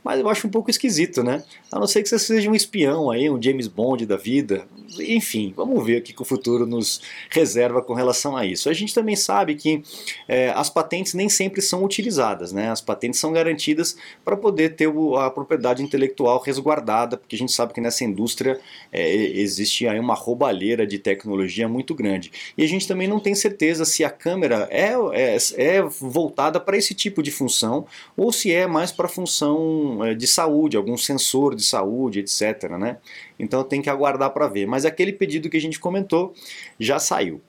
Mas 0.04 0.20
eu 0.20 0.28
acho 0.28 0.46
um 0.46 0.50
pouco 0.50 0.70
esquisito, 0.70 1.22
né? 1.22 1.42
A 1.70 1.78
não 1.78 1.86
ser 1.86 2.02
que 2.02 2.08
você 2.08 2.18
seja 2.18 2.50
um 2.50 2.54
espião 2.54 3.10
aí, 3.10 3.28
um 3.28 3.40
James 3.40 3.66
Bond 3.66 4.06
da 4.06 4.16
vida. 4.16 4.66
Enfim, 5.00 5.52
vamos 5.54 5.84
ver 5.84 6.00
o 6.00 6.02
que, 6.02 6.14
o 6.20 6.24
futuro 6.24 6.66
nos 6.66 7.00
reserva 7.30 7.82
com 7.82 7.92
relação 7.92 8.36
a 8.36 8.46
isso. 8.46 8.68
A 8.68 8.72
gente 8.72 8.94
também 8.94 9.16
sabe 9.16 9.54
que 9.54 9.82
é, 10.26 10.50
as 10.50 10.70
patentes 10.70 11.14
nem 11.14 11.28
sempre 11.28 11.60
são 11.60 11.84
utilizadas, 11.84 12.52
né? 12.52 12.70
As 12.70 12.80
patentes 12.80 13.20
são 13.20 13.32
garantidas 13.32 13.96
para 14.24 14.36
poder 14.36 14.76
ter 14.76 14.88
a 15.18 15.30
propriedade 15.30 15.82
intelectual 15.82 16.40
resguardada, 16.40 17.16
porque 17.16 17.36
a 17.36 17.38
gente 17.38 17.52
sabe 17.52 17.74
que 17.74 17.80
nessa 17.80 18.04
indústria 18.04 18.58
é, 18.90 19.14
existe 19.14 19.86
aí 19.86 20.00
uma 20.00 20.14
roubalheira 20.14 20.86
de 20.86 20.98
tecnologia 20.98 21.68
muito 21.68 21.94
grande. 21.94 22.32
E 22.56 22.64
a 22.64 22.66
gente 22.66 22.88
também 22.88 23.08
não 23.08 23.20
tem 23.20 23.34
certeza 23.34 23.84
se 23.84 24.04
a 24.04 24.10
câmera 24.10 24.68
é, 24.70 24.92
é, 25.12 25.36
é 25.56 25.82
voltada 25.82 26.58
para 26.58 26.76
esse 26.76 26.94
tipo 26.94 27.22
de 27.22 27.30
função 27.30 27.86
ou 28.16 28.32
se 28.32 28.52
é 28.52 28.66
mais 28.66 28.90
para 28.90 29.08
função 29.08 29.87
é, 30.04 30.14
de 30.14 30.26
saúde, 30.26 30.76
algum 30.76 30.96
sensor 30.96 31.54
de 31.54 31.62
saúde, 31.62 32.20
etc. 32.20 32.70
Né? 32.78 32.98
Então 33.38 33.64
tem 33.64 33.82
que 33.82 33.90
aguardar 33.90 34.30
para 34.30 34.46
ver. 34.48 34.66
Mas 34.66 34.84
aquele 34.84 35.12
pedido 35.12 35.50
que 35.50 35.56
a 35.56 35.60
gente 35.60 35.78
comentou 35.78 36.34
já 36.78 36.98
saiu. 36.98 37.40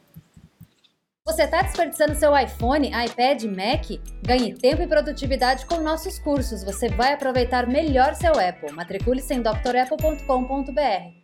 Você 1.26 1.44
está 1.44 1.62
desperdiçando 1.62 2.16
seu 2.16 2.36
iPhone, 2.36 2.88
iPad, 2.88 3.44
Mac? 3.44 3.86
Ganhe 4.24 4.56
tempo 4.56 4.82
e 4.82 4.88
produtividade 4.88 5.66
com 5.68 5.80
nossos 5.80 6.18
cursos. 6.18 6.64
Você 6.64 6.90
vai 6.90 7.14
aproveitar 7.14 7.68
melhor 7.68 8.16
seu 8.16 8.32
Apple. 8.32 8.72
Matricule-se 8.72 9.36
em 9.36 9.42
drapple.com.br. 9.42 11.19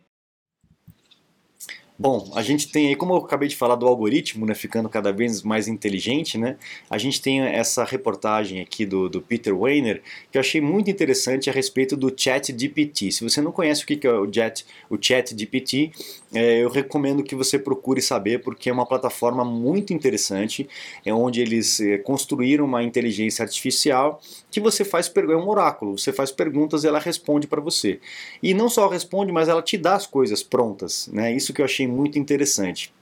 Bom, 1.98 2.30
a 2.34 2.42
gente 2.42 2.70
tem 2.70 2.88
aí, 2.88 2.96
como 2.96 3.14
eu 3.14 3.18
acabei 3.18 3.48
de 3.48 3.56
falar 3.56 3.74
do 3.74 3.86
algoritmo, 3.86 4.44
né, 4.44 4.54
ficando 4.54 4.86
cada 4.86 5.10
vez 5.10 5.42
mais 5.42 5.66
inteligente, 5.66 6.36
né, 6.36 6.56
a 6.90 6.98
gente 6.98 7.22
tem 7.22 7.40
essa 7.40 7.84
reportagem 7.84 8.60
aqui 8.60 8.84
do, 8.84 9.08
do 9.08 9.22
Peter 9.22 9.58
Weiner 9.58 10.02
que 10.30 10.36
eu 10.36 10.40
achei 10.40 10.60
muito 10.60 10.90
interessante 10.90 11.48
a 11.48 11.52
respeito 11.54 11.96
do 11.96 12.12
Chat 12.14 12.54
GPT. 12.54 13.12
Se 13.12 13.24
você 13.24 13.40
não 13.40 13.50
conhece 13.50 13.82
o 13.82 13.86
que 13.86 14.06
é 14.06 14.12
o 14.12 14.30
Chat, 14.30 14.66
o 14.90 14.98
Chat 15.00 15.34
GPT, 15.34 15.90
é, 16.34 16.62
eu 16.62 16.68
recomendo 16.68 17.22
que 17.22 17.34
você 17.34 17.58
procure 17.58 18.02
saber 18.02 18.42
porque 18.42 18.68
é 18.68 18.72
uma 18.72 18.84
plataforma 18.84 19.42
muito 19.42 19.94
interessante, 19.94 20.68
é 21.02 21.14
onde 21.14 21.40
eles 21.40 21.80
é, 21.80 21.96
construíram 21.96 22.66
uma 22.66 22.82
inteligência 22.82 23.42
artificial 23.42 24.20
que 24.50 24.60
você 24.60 24.84
faz 24.84 25.10
é 25.14 25.36
um 25.36 25.48
oráculo, 25.48 25.98
você 25.98 26.12
faz 26.12 26.30
perguntas 26.30 26.84
e 26.84 26.86
ela 26.86 26.98
responde 26.98 27.46
para 27.46 27.60
você. 27.60 28.00
E 28.42 28.54
não 28.54 28.68
só 28.68 28.88
responde, 28.88 29.32
mas 29.32 29.48
ela 29.48 29.62
te 29.62 29.76
dá 29.78 29.94
as 29.94 30.06
coisas 30.06 30.42
prontas, 30.42 31.08
né? 31.12 31.30
Isso 31.34 31.52
que 31.52 31.60
eu 31.60 31.64
achei 31.64 31.85
muito 31.86 32.18
interessante. 32.18 32.92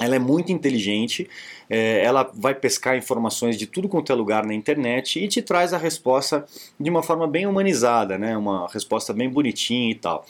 Ela 0.00 0.16
é 0.16 0.18
muito 0.18 0.50
inteligente, 0.50 1.28
é, 1.70 2.02
ela 2.04 2.28
vai 2.34 2.52
pescar 2.52 2.96
informações 2.96 3.56
de 3.56 3.64
tudo 3.64 3.88
quanto 3.88 4.10
é 4.10 4.14
lugar 4.14 4.44
na 4.44 4.52
internet 4.52 5.22
e 5.22 5.28
te 5.28 5.40
traz 5.40 5.72
a 5.72 5.78
resposta 5.78 6.44
de 6.78 6.90
uma 6.90 7.02
forma 7.02 7.28
bem 7.28 7.46
humanizada, 7.46 8.18
né? 8.18 8.36
uma 8.36 8.66
resposta 8.68 9.12
bem 9.12 9.30
bonitinha 9.30 9.92
e 9.92 9.94
tal. 9.94 10.26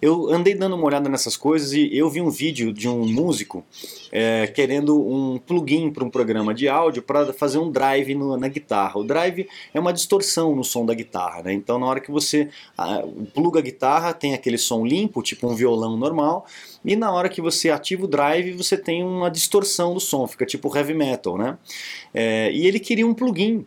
Eu 0.00 0.28
andei 0.32 0.54
dando 0.54 0.76
uma 0.76 0.84
olhada 0.84 1.08
nessas 1.08 1.36
coisas 1.36 1.72
e 1.72 1.96
eu 1.96 2.08
vi 2.08 2.20
um 2.20 2.30
vídeo 2.30 2.72
de 2.72 2.88
um 2.88 3.06
músico 3.06 3.64
é, 4.12 4.46
querendo 4.46 4.98
um 4.98 5.38
plugin 5.38 5.90
para 5.90 6.04
um 6.04 6.10
programa 6.10 6.54
de 6.54 6.68
áudio 6.68 7.02
para 7.02 7.32
fazer 7.32 7.58
um 7.58 7.70
drive 7.70 8.14
no, 8.14 8.36
na 8.36 8.48
guitarra. 8.48 8.98
O 8.98 9.04
drive 9.04 9.48
é 9.72 9.80
uma 9.80 9.92
distorção 9.92 10.54
no 10.54 10.64
som 10.64 10.86
da 10.86 10.94
guitarra, 10.94 11.42
né? 11.42 11.52
então 11.52 11.78
na 11.78 11.86
hora 11.86 12.00
que 12.00 12.10
você 12.10 12.48
pluga 13.34 13.60
a 13.60 13.62
guitarra 13.62 14.12
tem 14.12 14.34
aquele 14.34 14.58
som 14.58 14.84
limpo, 14.84 15.22
tipo 15.22 15.48
um 15.48 15.54
violão 15.54 15.96
normal, 15.96 16.46
e 16.84 16.96
na 16.96 17.12
hora 17.12 17.28
que 17.28 17.40
você 17.40 17.70
ativa 17.70 18.04
o 18.04 18.08
drive 18.08 18.52
você 18.52 18.76
tem 18.76 19.04
uma 19.04 19.30
distorção 19.30 19.94
do 19.94 20.00
som, 20.00 20.26
fica 20.26 20.46
tipo 20.46 20.74
heavy 20.76 20.94
metal, 20.94 21.36
né? 21.36 21.58
É, 22.14 22.50
e 22.52 22.66
ele 22.66 22.80
queria 22.80 23.06
um 23.06 23.14
plugin 23.14 23.66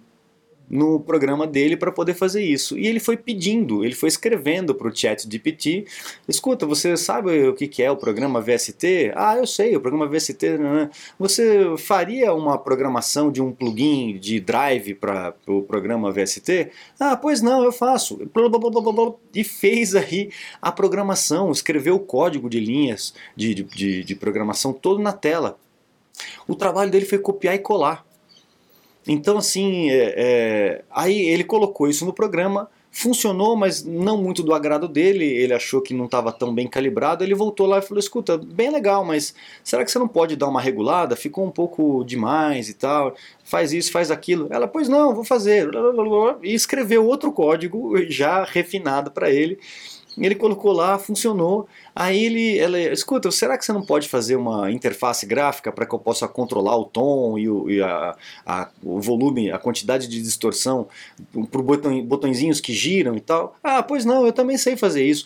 no 0.72 1.02
programa 1.02 1.46
dele 1.46 1.76
para 1.76 1.92
poder 1.92 2.14
fazer 2.14 2.42
isso. 2.42 2.78
E 2.78 2.88
ele 2.88 3.00
foi 3.00 3.18
pedindo, 3.18 3.84
ele 3.84 3.94
foi 3.94 4.08
escrevendo 4.08 4.74
para 4.74 4.88
o 4.88 4.96
chat 4.96 5.28
GPT, 5.30 5.86
escuta, 6.28 6.66
você 6.66 6.96
sabe 6.96 7.50
o 7.50 7.54
que 7.54 7.84
é 7.84 7.92
o 7.92 7.98
programa 7.98 8.40
VST? 8.40 9.12
Ah, 9.14 9.36
eu 9.36 9.46
sei, 9.46 9.76
o 9.76 9.82
programa 9.82 10.08
VST, 10.08 10.58
né? 10.58 10.90
você 11.20 11.76
faria 11.78 12.34
uma 12.34 12.58
programação 12.58 13.30
de 13.30 13.42
um 13.42 13.52
plugin 13.52 14.18
de 14.18 14.40
drive 14.40 14.96
para 14.96 15.36
o 15.46 15.62
programa 15.62 16.10
VST? 16.10 16.72
Ah, 16.98 17.18
pois 17.18 17.42
não, 17.42 17.64
eu 17.64 17.72
faço. 17.74 18.20
E 19.36 19.44
fez 19.44 19.94
aí 19.94 20.30
a 20.62 20.72
programação, 20.72 21.52
escreveu 21.52 21.96
o 21.96 22.00
código 22.00 22.50
de 22.50 22.60
linhas 22.60 23.14
de, 23.36 23.54
de, 23.56 24.04
de 24.06 24.16
programação 24.16 24.72
todo 24.72 25.02
na 25.02 25.12
tela. 25.12 25.60
O 26.48 26.56
trabalho 26.56 26.92
dele 26.92 27.06
foi 27.06 27.18
copiar 27.18 27.56
e 27.56 27.60
colar. 27.60 28.06
Então, 29.08 29.38
assim, 29.38 29.90
é, 29.90 30.14
é, 30.18 30.84
aí 30.92 31.20
ele 31.20 31.44
colocou 31.44 31.88
isso 31.88 32.06
no 32.06 32.14
programa, 32.14 32.70
funcionou, 32.92 33.56
mas 33.56 33.84
não 33.86 34.18
muito 34.18 34.44
do 34.44 34.54
agrado 34.54 34.88
dele, 34.88 35.26
ele 35.26 35.54
achou 35.54 35.82
que 35.82 35.94
não 35.94 36.06
estava 36.06 36.32
tão 36.32 36.54
bem 36.54 36.68
calibrado, 36.68 37.24
ele 37.24 37.34
voltou 37.34 37.66
lá 37.66 37.80
e 37.80 37.82
falou, 37.82 38.00
escuta, 38.00 38.38
bem 38.38 38.70
legal, 38.70 39.06
mas 39.06 39.34
será 39.64 39.86
que 39.86 39.90
você 39.90 39.98
não 39.98 40.10
pode 40.10 40.36
dar 40.36 40.50
uma 40.50 40.60
regulada? 40.60 41.16
Ficou 41.16 41.46
um 41.46 41.52
pouco 41.52 42.04
demais 42.04 42.68
e 42.68 42.74
tal, 42.74 43.16
faz 43.46 43.72
isso, 43.72 43.92
faz 43.92 44.12
aquilo. 44.12 44.48
Ela, 44.52 44.68
pois 44.68 44.90
não, 44.90 45.16
vou 45.16 45.24
fazer, 45.24 45.70
e 46.44 46.54
escreveu 46.54 47.06
outro 47.06 47.32
código 47.32 47.94
já 48.10 48.44
refinado 48.44 49.10
para 49.10 49.32
ele, 49.32 49.58
ele 50.26 50.36
colocou 50.36 50.72
lá, 50.72 50.98
funcionou. 51.00 51.68
Aí 51.96 52.26
ele, 52.26 52.60
ela, 52.60 52.80
escuta, 52.80 53.32
será 53.32 53.58
que 53.58 53.66
você 53.66 53.74
não 53.74 53.82
pode 53.82 54.08
fazer 54.08 54.36
uma 54.36 54.72
interface 54.72 55.26
gráfica 55.26 55.72
para 55.72 55.86
que 55.86 55.94
eu 55.94 56.00
possa 56.00 56.28
controlar 56.28 56.78
o 56.78 56.86
tom 56.86 57.38
e, 57.38 57.50
o, 57.50 57.70
e 57.70 57.82
a, 57.82 58.16
a, 58.46 58.70
o 58.84 59.00
volume, 59.00 59.52
a 59.52 59.58
quantidade 59.58 60.08
de 60.08 60.22
distorção 60.22 60.88
por 61.52 61.62
botão, 61.62 62.02
botõezinhos 62.04 62.60
que 62.60 62.74
giram 62.74 63.16
e 63.16 63.22
tal? 63.22 63.56
Ah, 63.64 63.82
pois 63.82 64.06
não, 64.06 64.26
eu 64.26 64.32
também 64.32 64.58
sei 64.58 64.76
fazer 64.76 65.04
isso. 65.04 65.26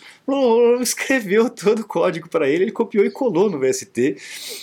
Escreveu 0.80 1.48
todo 1.50 1.80
o 1.80 1.86
código 1.86 2.28
para 2.28 2.48
ele, 2.48 2.64
ele 2.64 2.72
copiou 2.72 3.04
e 3.04 3.10
colou 3.10 3.50
no 3.50 3.58
VST. 3.58 4.16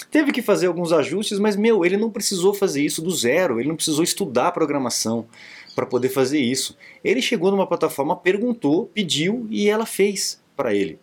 Teve 0.09 0.31
que 0.31 0.41
fazer 0.41 0.67
alguns 0.67 0.91
ajustes, 0.91 1.39
mas 1.39 1.55
meu, 1.55 1.85
ele 1.85 1.97
não 1.97 2.09
precisou 2.09 2.53
fazer 2.53 2.83
isso 2.83 3.01
do 3.01 3.11
zero, 3.11 3.59
ele 3.59 3.69
não 3.69 3.75
precisou 3.75 4.03
estudar 4.03 4.51
programação 4.51 5.25
para 5.75 5.85
poder 5.85 6.09
fazer 6.09 6.39
isso. 6.39 6.77
Ele 7.03 7.21
chegou 7.21 7.51
numa 7.51 7.67
plataforma, 7.67 8.15
perguntou, 8.15 8.85
pediu 8.93 9.47
e 9.49 9.69
ela 9.69 9.85
fez 9.85 10.41
para 10.55 10.73
ele. 10.73 10.99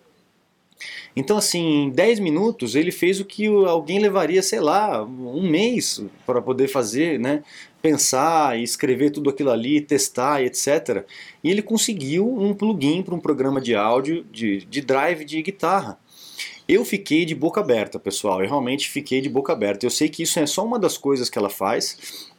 Então, 1.15 1.37
assim, 1.37 1.85
em 1.85 1.91
10 1.91 2.21
minutos 2.21 2.75
ele 2.75 2.91
fez 2.91 3.21
o 3.21 3.25
que 3.25 3.47
alguém 3.47 3.99
levaria, 3.99 4.43
sei 4.43 4.61
lá, 4.61 5.05
um 5.05 5.49
mês 5.49 6.03
para 6.25 6.41
poder 6.41 6.69
fazer, 6.69 7.19
né? 7.19 7.43
Pensar 7.83 8.59
e 8.59 8.63
escrever 8.63 9.11
tudo 9.11 9.31
aquilo 9.31 9.51
ali, 9.51 9.81
testar 9.81 10.43
e 10.43 10.47
etc. 10.47 11.05
E 11.43 11.51
ele 11.51 11.63
conseguiu 11.63 12.29
um 12.29 12.55
plugin 12.55 13.03
para 13.03 13.15
um 13.15 13.21
programa 13.21 13.61
de 13.61 13.75
áudio, 13.75 14.25
de, 14.31 14.65
de 14.65 14.81
drive 14.81 15.25
de 15.25 15.43
guitarra. 15.43 15.99
Eu 16.69 16.85
fiquei 16.85 17.25
de 17.25 17.35
boca 17.35 17.61
aberta, 17.61 17.99
pessoal. 17.99 18.41
Eu 18.43 18.49
realmente 18.49 18.89
fiquei 18.89 19.21
de 19.21 19.29
boca 19.29 19.53
aberta. 19.53 19.85
Eu 19.85 19.91
sei 19.91 20.09
que 20.09 20.23
isso 20.23 20.39
é 20.39 20.47
só 20.47 20.65
uma 20.65 20.79
das 20.79 20.97
coisas 20.97 21.29
que 21.29 21.37
ela 21.37 21.51
faz, 21.51 22.31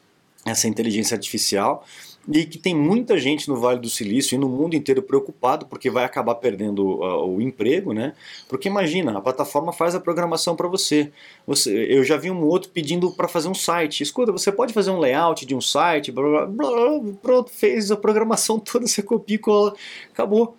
essa 0.46 0.68
inteligência 0.68 1.16
artificial 1.16 1.86
e 2.28 2.46
que 2.46 2.58
tem 2.58 2.75
muita 2.75 3.18
gente 3.18 3.50
no 3.50 3.58
Vale 3.58 3.80
do 3.80 3.90
Silício 3.90 4.36
e 4.36 4.38
no 4.38 4.48
mundo 4.48 4.75
inteiro 4.75 5.01
preocupado 5.01 5.66
porque 5.66 5.90
vai 5.90 6.04
acabar 6.04 6.36
perdendo 6.36 7.01
uh, 7.01 7.25
o 7.25 7.42
emprego, 7.42 7.94
né? 7.94 8.13
Porque 8.48 8.68
imagina, 8.68 9.18
a 9.18 9.22
plataforma 9.22 9.74
faz 9.74 9.96
a 9.96 10.00
programação 10.00 10.56
para 10.56 10.68
você. 10.68 11.12
você. 11.46 11.72
Eu 11.90 12.04
já 12.04 12.18
vi 12.18 12.30
um 12.30 12.44
outro 12.44 12.70
pedindo 12.70 13.12
para 13.12 13.28
fazer 13.28 13.48
um 13.48 13.54
site. 13.54 14.04
Escuta, 14.04 14.32
você 14.32 14.51
pode 14.51 14.74
fazer 14.74 14.92
um 14.92 15.00
layout 15.00 15.46
de 15.46 15.56
um 15.56 15.62
site, 15.62 16.12
blá, 16.12 16.46
blá, 16.46 16.46
blá, 16.46 17.13
pronto, 17.22 17.50
fez 17.50 17.92
a 17.92 17.98
programação 17.98 18.60
toda, 18.62 18.86
você 18.86 19.01
copia 19.01 19.36
e 19.36 19.40
cola, 19.40 19.74
acabou. 20.12 20.56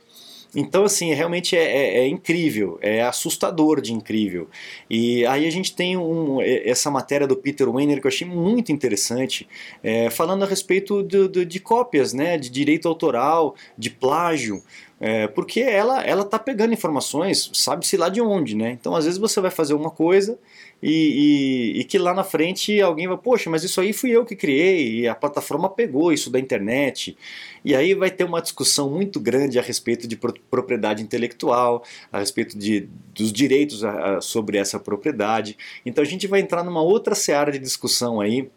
Então, 0.55 0.85
assim, 0.85 1.15
realmente 1.15 1.57
é, 1.57 1.63
é, 1.63 1.99
é, 2.01 2.09
incrível, 2.09 2.79
é 2.83 3.03
assustador 3.03 3.81
de 3.81 3.93
incrível. 3.93 4.49
E 4.89 5.25
aí 5.27 5.47
a 5.47 5.51
gente 5.51 5.75
tem 5.75 5.97
um, 5.97 6.41
essa 6.43 6.91
matéria 6.91 7.27
do 7.27 7.35
Peter 7.35 7.69
Weiner 7.69 8.01
que 8.01 8.07
eu 8.07 8.11
achei 8.11 8.27
muito 8.27 8.71
interessante, 8.71 9.49
é, 9.83 10.11
falando 10.11 10.43
a 10.43 10.47
respeito 10.47 11.03
de, 11.03 11.61
cópias, 11.61 12.13
né, 12.13 12.37
de 12.37 12.51
direito 12.51 12.87
autoral, 12.87 13.55
de 13.79 13.89
plágio. 13.89 14.63
É, 15.01 15.27
porque 15.27 15.59
ela 15.61 16.01
ela 16.05 16.25
tá 16.25 16.39
pegando 16.39 16.73
informações, 16.73 17.51
sabe-se 17.55 17.97
lá 17.97 18.09
de 18.09 18.21
onde, 18.21 18.55
né? 18.55 18.71
Então 18.71 18.95
às 18.95 19.05
vezes 19.05 19.19
você 19.19 19.41
vai 19.41 19.51
fazer 19.51 19.75
uma 19.75 19.91
coisa 19.91 20.39
e, 20.83 21.75
e, 21.77 21.81
e, 21.81 21.85
que 21.85 21.97
lá 21.97 22.13
na 22.13 22.25
frente 22.25 22.81
alguém 22.81 23.07
vai, 23.07 23.17
poxa, 23.17 23.49
mas 23.49 23.63
isso 23.63 23.81
aí 23.81 23.93
fui 23.93 24.11
eu 24.11 24.25
que 24.25 24.35
criei 24.35 25.01
e 25.01 25.09
a 25.09 25.15
plataforma 25.15 25.69
pegou 25.69 26.13
isso 26.13 26.29
da 26.29 26.41
internet. 26.41 27.17
E 27.65 27.75
aí 27.75 27.95
vai 27.95 28.11
ter 28.11 28.25
uma 28.25 28.43
discussão 28.43 28.91
muito 28.91 29.21
grande 29.21 29.59
a 29.59 29.63
respeito 29.63 30.09
de 30.09 30.17
propriedade 30.17 31.03
intelectual, 31.03 31.85
a 32.11 32.19
respeito 32.19 32.59
de, 32.59 32.89
dos 33.15 33.33
direitos 33.33 33.85
a, 33.85 34.17
a, 34.17 34.21
sobre 34.21 34.59
essa 34.59 34.81
propriedade. 34.81 35.57
Então 35.87 36.03
a 36.03 36.07
gente 36.07 36.27
vai 36.27 36.41
entrar 36.41 36.65
numa 36.65 36.83
outra 36.83 37.15
seara 37.15 37.53
de 37.53 37.61
discussão 37.61 38.21
aí 38.21 38.51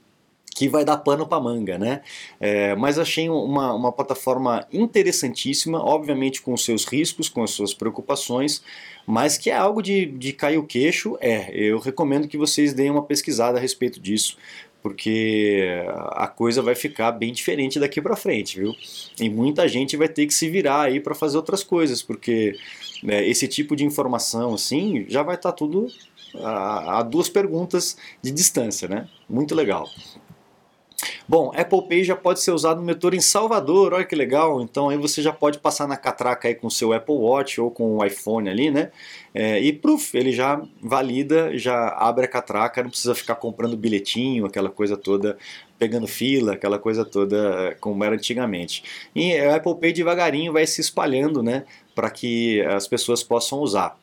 que 0.55 0.69
vai 0.69 0.85
dar 0.85 0.97
pano 0.97 1.27
para 1.27 1.43
manga, 1.43 1.77
né? 1.77 2.01
É, 2.39 2.73
mas 2.75 2.97
achei 2.97 3.27
uma, 3.29 3.73
uma 3.73 3.91
plataforma 3.91 4.65
interessantíssima, 4.71 5.83
obviamente 5.83 6.41
com 6.41 6.53
os 6.53 6.63
seus 6.63 6.85
riscos, 6.85 7.27
com 7.27 7.43
as 7.43 7.51
suas 7.51 7.73
preocupações, 7.73 8.63
mas 9.05 9.37
que 9.37 9.49
é 9.49 9.55
algo 9.55 9.81
de, 9.81 10.05
de 10.05 10.31
cair 10.31 10.57
o 10.57 10.63
queixo, 10.63 11.17
é. 11.19 11.51
Eu 11.53 11.77
recomendo 11.77 12.25
que 12.25 12.37
vocês 12.37 12.73
deem 12.73 12.89
uma 12.89 13.03
pesquisada 13.03 13.57
a 13.57 13.61
respeito 13.61 13.99
disso, 13.99 14.37
porque 14.81 15.83
a 16.11 16.27
coisa 16.27 16.61
vai 16.61 16.73
ficar 16.73 17.11
bem 17.11 17.33
diferente 17.33 17.77
daqui 17.77 18.01
para 18.01 18.15
frente, 18.15 18.59
viu? 18.59 18.73
E 19.19 19.29
muita 19.29 19.67
gente 19.67 19.97
vai 19.97 20.07
ter 20.07 20.25
que 20.25 20.33
se 20.33 20.47
virar 20.49 20.83
aí 20.83 21.01
para 21.01 21.13
fazer 21.13 21.35
outras 21.35 21.63
coisas, 21.63 22.01
porque 22.01 22.55
né, 23.03 23.27
esse 23.27 23.45
tipo 23.45 23.75
de 23.75 23.83
informação 23.83 24.53
assim 24.53 25.05
já 25.09 25.21
vai 25.21 25.35
estar 25.35 25.51
tá 25.51 25.57
tudo 25.57 25.87
a, 26.35 26.99
a 26.99 27.03
duas 27.03 27.27
perguntas 27.27 27.97
de 28.21 28.31
distância, 28.31 28.87
né? 28.87 29.09
Muito 29.27 29.53
legal. 29.53 29.89
Bom, 31.27 31.51
Apple 31.55 31.87
Pay 31.87 32.03
já 32.03 32.15
pode 32.15 32.39
ser 32.39 32.51
usado 32.51 32.79
no 32.79 32.85
metrô 32.85 33.09
em 33.15 33.19
Salvador, 33.19 33.93
olha 33.93 34.05
que 34.05 34.15
legal. 34.15 34.61
Então 34.61 34.89
aí 34.89 34.97
você 34.97 35.23
já 35.23 35.33
pode 35.33 35.57
passar 35.57 35.87
na 35.87 35.97
catraca 35.97 36.47
aí 36.47 36.53
com 36.53 36.67
o 36.67 36.71
seu 36.71 36.93
Apple 36.93 37.15
Watch 37.15 37.59
ou 37.59 37.71
com 37.71 37.97
o 37.97 38.05
iPhone 38.05 38.47
ali, 38.47 38.69
né? 38.69 38.91
É, 39.33 39.59
e 39.59 39.73
proof, 39.73 40.13
ele 40.13 40.31
já 40.31 40.61
valida, 40.81 41.57
já 41.57 41.89
abre 41.89 42.25
a 42.25 42.27
catraca, 42.27 42.83
não 42.83 42.91
precisa 42.91 43.15
ficar 43.15 43.35
comprando 43.35 43.75
bilhetinho, 43.75 44.45
aquela 44.45 44.69
coisa 44.69 44.95
toda, 44.95 45.35
pegando 45.79 46.07
fila, 46.07 46.53
aquela 46.53 46.77
coisa 46.77 47.03
toda 47.03 47.75
como 47.79 48.03
era 48.03 48.13
antigamente. 48.13 48.83
E 49.15 49.33
o 49.41 49.55
Apple 49.55 49.75
Pay 49.75 49.93
devagarinho 49.93 50.53
vai 50.53 50.67
se 50.67 50.79
espalhando, 50.79 51.41
né? 51.41 51.65
Para 51.95 52.11
que 52.11 52.61
as 52.61 52.87
pessoas 52.87 53.23
possam 53.23 53.59
usar 53.59 53.97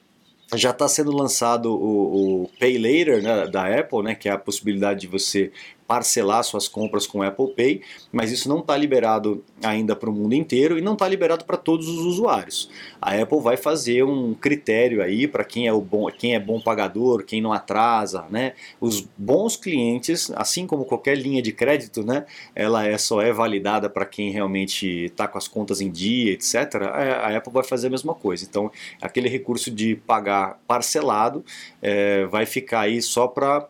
já 0.55 0.71
está 0.71 0.87
sendo 0.87 1.17
lançado 1.17 1.73
o, 1.73 2.43
o 2.43 2.51
Pay 2.59 2.77
Later 2.77 3.23
né, 3.23 3.47
da 3.47 3.67
Apple, 3.79 4.03
né, 4.03 4.15
que 4.15 4.29
é 4.29 4.33
a 4.33 4.39
possibilidade 4.39 5.01
de 5.01 5.07
você 5.07 5.51
parcelar 5.87 6.43
suas 6.45 6.69
compras 6.69 7.07
com 7.07 7.23
Apple 7.23 7.53
Pay, 7.55 7.83
mas 8.11 8.31
isso 8.31 8.49
não 8.49 8.61
está 8.61 8.77
liberado 8.77 9.45
ainda 9.63 9.95
para 9.95 10.09
o 10.09 10.13
mundo 10.13 10.35
inteiro 10.35 10.79
e 10.79 10.81
não 10.81 10.95
está 10.95 11.09
liberado 11.09 11.45
para 11.45 11.57
todos 11.57 11.89
os 11.89 12.01
usuários. 12.01 12.71
A 13.01 13.15
Apple 13.15 13.41
vai 13.41 13.57
fazer 13.57 14.03
um 14.05 14.35
critério 14.35 15.03
aí 15.03 15.27
para 15.27 15.45
quem 15.45 15.67
é 15.67 15.73
o 15.73 15.81
bom, 15.81 16.07
quem 16.11 16.35
é 16.35 16.41
bom 16.41 16.61
pagador, 16.61 17.25
quem 17.25 17.41
não 17.41 17.53
atrasa, 17.53 18.25
né? 18.31 18.55
Os 18.81 19.07
bons 19.17 19.57
clientes, 19.57 20.31
assim 20.35 20.67
como 20.67 20.85
qualquer 20.85 21.17
linha 21.17 21.43
de 21.43 21.53
crédito, 21.53 22.05
né? 22.05 22.25
Ela 22.55 22.87
é 22.87 22.97
só 22.97 23.21
é 23.21 23.33
validada 23.33 23.91
para 23.91 24.05
quem 24.05 24.31
realmente 24.31 25.07
está 25.07 25.29
com 25.29 25.39
as 25.39 25.49
contas 25.49 25.81
em 25.81 25.91
dia, 25.91 26.33
etc. 26.33 26.75
A 27.23 27.37
Apple 27.37 27.53
vai 27.53 27.65
fazer 27.65 27.89
a 27.89 27.91
mesma 27.91 28.15
coisa. 28.15 28.45
Então, 28.45 28.71
aquele 29.01 29.29
recurso 29.29 29.71
de 29.71 29.97
pagar 29.97 30.59
parcelado 30.67 31.45
é, 31.81 32.25
vai 32.27 32.47
ficar 32.47 32.81
aí 32.81 33.03
só 33.03 33.27
para 33.27 33.69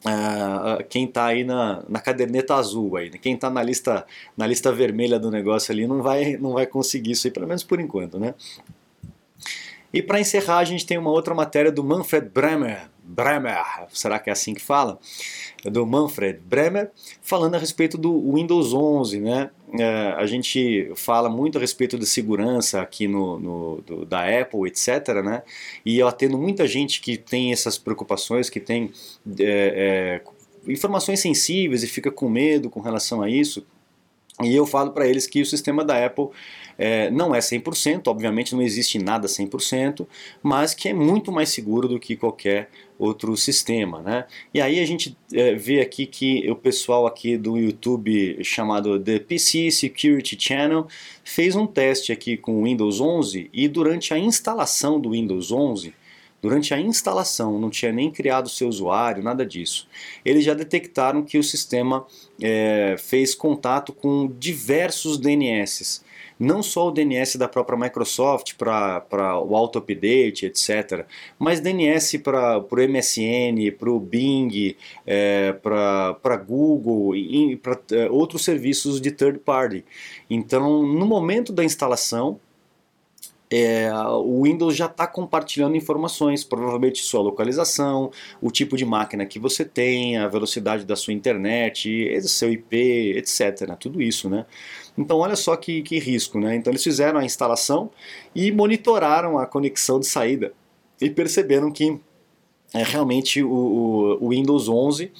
Uh, 0.00 0.82
quem 0.88 1.04
está 1.04 1.26
aí 1.26 1.44
na, 1.44 1.84
na 1.86 2.00
caderneta 2.00 2.54
azul 2.54 2.96
aí, 2.96 3.10
né? 3.10 3.18
quem 3.18 3.34
está 3.34 3.50
na 3.50 3.62
lista 3.62 4.06
na 4.34 4.46
lista 4.46 4.72
vermelha 4.72 5.18
do 5.18 5.30
negócio 5.30 5.72
ali 5.72 5.86
não 5.86 6.00
vai 6.00 6.38
não 6.38 6.54
vai 6.54 6.66
conseguir 6.66 7.10
isso 7.10 7.26
aí 7.26 7.30
pelo 7.30 7.46
menos 7.46 7.62
por 7.62 7.78
enquanto, 7.78 8.18
né? 8.18 8.34
E 9.92 10.00
para 10.00 10.18
encerrar 10.18 10.58
a 10.58 10.64
gente 10.64 10.86
tem 10.86 10.96
uma 10.96 11.10
outra 11.10 11.34
matéria 11.34 11.70
do 11.70 11.84
Manfred 11.84 12.30
Bremer, 12.30 12.88
Bremer, 13.10 13.58
será 13.92 14.18
que 14.18 14.30
é 14.30 14.32
assim 14.32 14.54
que 14.54 14.62
fala? 14.62 14.98
Do 15.64 15.84
Manfred 15.84 16.38
Bremer, 16.38 16.90
falando 17.20 17.56
a 17.56 17.58
respeito 17.58 17.98
do 17.98 18.32
Windows 18.32 18.72
11, 18.72 19.20
né? 19.20 19.50
É, 19.78 20.14
a 20.16 20.26
gente 20.26 20.90
fala 20.96 21.28
muito 21.28 21.58
a 21.58 21.60
respeito 21.60 21.96
da 21.96 22.06
segurança 22.06 22.80
aqui 22.80 23.06
no, 23.06 23.38
no 23.38 23.80
do, 23.82 24.04
da 24.04 24.40
Apple, 24.40 24.66
etc. 24.66 25.22
Né? 25.24 25.42
E 25.84 25.98
eu 25.98 26.08
atendo 26.08 26.36
muita 26.36 26.66
gente 26.66 27.00
que 27.00 27.16
tem 27.16 27.52
essas 27.52 27.78
preocupações, 27.78 28.50
que 28.50 28.58
tem 28.58 28.92
é, 29.38 30.20
é, 30.66 30.70
informações 30.70 31.20
sensíveis 31.20 31.82
e 31.82 31.86
fica 31.86 32.10
com 32.10 32.28
medo 32.28 32.68
com 32.68 32.80
relação 32.80 33.22
a 33.22 33.28
isso. 33.28 33.64
E 34.42 34.54
eu 34.54 34.66
falo 34.66 34.92
para 34.92 35.06
eles 35.06 35.26
que 35.26 35.40
o 35.40 35.46
sistema 35.46 35.84
da 35.84 36.04
Apple 36.04 36.28
é, 36.78 37.10
não 37.10 37.34
é 37.34 37.40
100%, 37.40 38.08
obviamente 38.08 38.54
não 38.54 38.62
existe 38.62 38.98
nada 38.98 39.28
100%, 39.28 40.06
mas 40.42 40.72
que 40.72 40.88
é 40.88 40.94
muito 40.94 41.30
mais 41.30 41.50
seguro 41.50 41.86
do 41.86 42.00
que 42.00 42.16
qualquer 42.16 42.70
outro 42.98 43.36
sistema. 43.36 44.00
Né? 44.00 44.24
E 44.52 44.60
aí 44.60 44.80
a 44.80 44.84
gente 44.86 45.16
é, 45.32 45.54
vê 45.54 45.80
aqui 45.80 46.06
que 46.06 46.50
o 46.50 46.56
pessoal 46.56 47.06
aqui 47.06 47.36
do 47.36 47.58
YouTube 47.58 48.42
chamado 48.42 48.98
The 48.98 49.18
PC 49.18 49.70
Security 49.70 50.36
Channel 50.38 50.86
fez 51.22 51.54
um 51.54 51.66
teste 51.66 52.12
aqui 52.12 52.36
com 52.36 52.60
o 52.60 52.64
Windows 52.64 53.00
11 53.00 53.50
e 53.52 53.68
durante 53.68 54.14
a 54.14 54.18
instalação 54.18 54.98
do 54.98 55.10
Windows 55.10 55.52
11 55.52 55.94
Durante 56.42 56.72
a 56.72 56.80
instalação, 56.80 57.58
não 57.58 57.68
tinha 57.68 57.92
nem 57.92 58.10
criado 58.10 58.48
seu 58.48 58.66
usuário, 58.66 59.22
nada 59.22 59.44
disso. 59.44 59.86
Eles 60.24 60.42
já 60.42 60.54
detectaram 60.54 61.22
que 61.22 61.36
o 61.36 61.44
sistema 61.44 62.06
é, 62.40 62.96
fez 62.98 63.34
contato 63.34 63.92
com 63.92 64.26
diversos 64.38 65.18
DNS. 65.18 66.02
Não 66.38 66.62
só 66.62 66.88
o 66.88 66.90
DNS 66.90 67.36
da 67.36 67.46
própria 67.46 67.78
Microsoft 67.78 68.54
para 68.54 69.38
o 69.44 69.54
auto-update, 69.54 70.46
etc., 70.46 71.04
mas 71.38 71.60
DNS 71.60 72.18
para 72.20 72.56
o 72.58 72.66
MSN, 72.88 73.70
para 73.78 73.90
o 73.90 74.00
Bing, 74.00 74.74
é, 75.06 75.52
para 75.52 76.36
Google 76.36 77.14
e 77.14 77.56
para 77.56 77.78
é, 77.92 78.10
outros 78.10 78.42
serviços 78.42 78.98
de 78.98 79.10
third 79.10 79.40
party. 79.40 79.84
Então, 80.30 80.82
no 80.82 81.04
momento 81.04 81.52
da 81.52 81.62
instalação, 81.62 82.40
é, 83.50 83.92
o 83.92 84.44
Windows 84.44 84.76
já 84.76 84.86
está 84.86 85.08
compartilhando 85.08 85.76
informações, 85.76 86.44
provavelmente 86.44 87.02
sua 87.02 87.20
localização, 87.20 88.12
o 88.40 88.48
tipo 88.48 88.76
de 88.76 88.84
máquina 88.84 89.26
que 89.26 89.40
você 89.40 89.64
tem, 89.64 90.16
a 90.16 90.28
velocidade 90.28 90.84
da 90.84 90.94
sua 90.94 91.12
internet, 91.12 92.08
seu 92.28 92.52
IP, 92.52 92.76
etc. 93.16 93.74
Tudo 93.78 94.00
isso, 94.00 94.30
né? 94.30 94.46
Então 94.96 95.18
olha 95.18 95.34
só 95.34 95.56
que, 95.56 95.82
que 95.82 95.98
risco, 95.98 96.38
né? 96.38 96.54
Então 96.54 96.70
eles 96.70 96.84
fizeram 96.84 97.18
a 97.18 97.24
instalação 97.24 97.90
e 98.34 98.52
monitoraram 98.52 99.36
a 99.36 99.46
conexão 99.46 99.98
de 99.98 100.06
saída 100.06 100.52
e 101.00 101.10
perceberam 101.10 101.72
que 101.72 101.98
é, 102.72 102.84
realmente 102.84 103.42
o, 103.42 104.18
o 104.20 104.28
Windows 104.28 104.68
11 104.68 105.10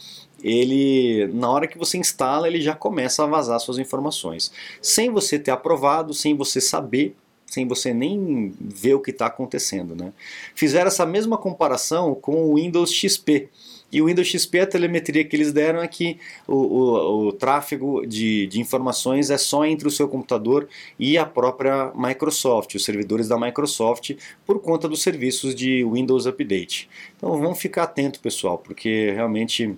ele 0.43 1.27
na 1.35 1.51
hora 1.51 1.67
que 1.67 1.77
você 1.77 1.99
instala 1.99 2.47
ele 2.47 2.61
já 2.61 2.75
começa 2.75 3.25
a 3.25 3.27
vazar 3.27 3.61
suas 3.61 3.79
informações 3.79 4.51
sem 4.81 5.11
você 5.11 5.39
ter 5.39 5.51
aprovado 5.51 6.15
sem 6.15 6.35
você 6.35 6.61
saber 6.63 7.15
sem 7.51 7.67
você 7.67 7.93
nem 7.93 8.55
ver 8.61 8.95
o 8.95 9.01
que 9.01 9.11
está 9.11 9.27
acontecendo. 9.27 9.97
Né? 9.97 10.13
Fizeram 10.55 10.87
essa 10.87 11.05
mesma 11.05 11.37
comparação 11.37 12.15
com 12.15 12.45
o 12.45 12.55
Windows 12.55 12.93
XP. 12.93 13.49
E 13.93 14.01
o 14.01 14.07
Windows 14.07 14.29
XP, 14.29 14.61
a 14.61 14.67
telemetria 14.69 15.25
que 15.25 15.35
eles 15.35 15.53
deram 15.53 15.83
é 15.83 15.89
que 15.89 16.17
o, 16.47 16.55
o, 16.55 17.27
o 17.27 17.33
tráfego 17.33 18.07
de, 18.07 18.47
de, 18.47 18.61
informações 18.61 19.31
é 19.31 19.37
só 19.37 19.65
entre 19.65 19.89
o 19.89 19.91
seu 19.91 20.07
computador 20.07 20.69
e 20.97 21.19
a 21.19 21.27
própria 21.27 21.91
Microsoft, 21.97 22.77
os 22.77 22.85
servidores 22.85 23.27
da 23.27 23.37
Microsoft, 23.37 24.13
por 24.47 24.61
conta 24.61 24.89
dos 24.89 25.03
serviços 25.03 25.57
de 25.57 25.85
Windows 25.85 26.27
Update. 26.27 26.89
Então 27.17 27.37
vamos 27.41 27.59
ficar 27.59 27.83
atento, 27.83 28.21
pessoal, 28.21 28.59
porque 28.59 29.11
realmente 29.11 29.77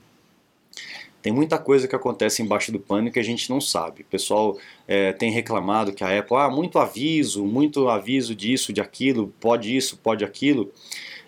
tem 1.22 1.32
muita 1.32 1.56
coisa 1.56 1.86
que 1.86 1.94
acontece 1.94 2.42
embaixo 2.42 2.72
do 2.72 2.80
pano 2.80 3.10
que 3.10 3.18
a 3.18 3.22
gente 3.22 3.48
não 3.48 3.60
sabe. 3.60 4.02
O 4.02 4.06
pessoal 4.06 4.58
é, 4.88 5.12
tem 5.12 5.30
reclamado 5.30 5.92
que 5.92 6.02
a 6.02 6.18
Apple, 6.18 6.36
ah, 6.36 6.50
muito 6.50 6.78
aviso, 6.78 7.44
muito 7.44 7.88
aviso 7.88 8.34
disso, 8.34 8.72
de 8.72 8.80
aquilo, 8.80 9.32
pode 9.40 9.74
isso, 9.74 9.96
pode 9.96 10.24
aquilo 10.24 10.72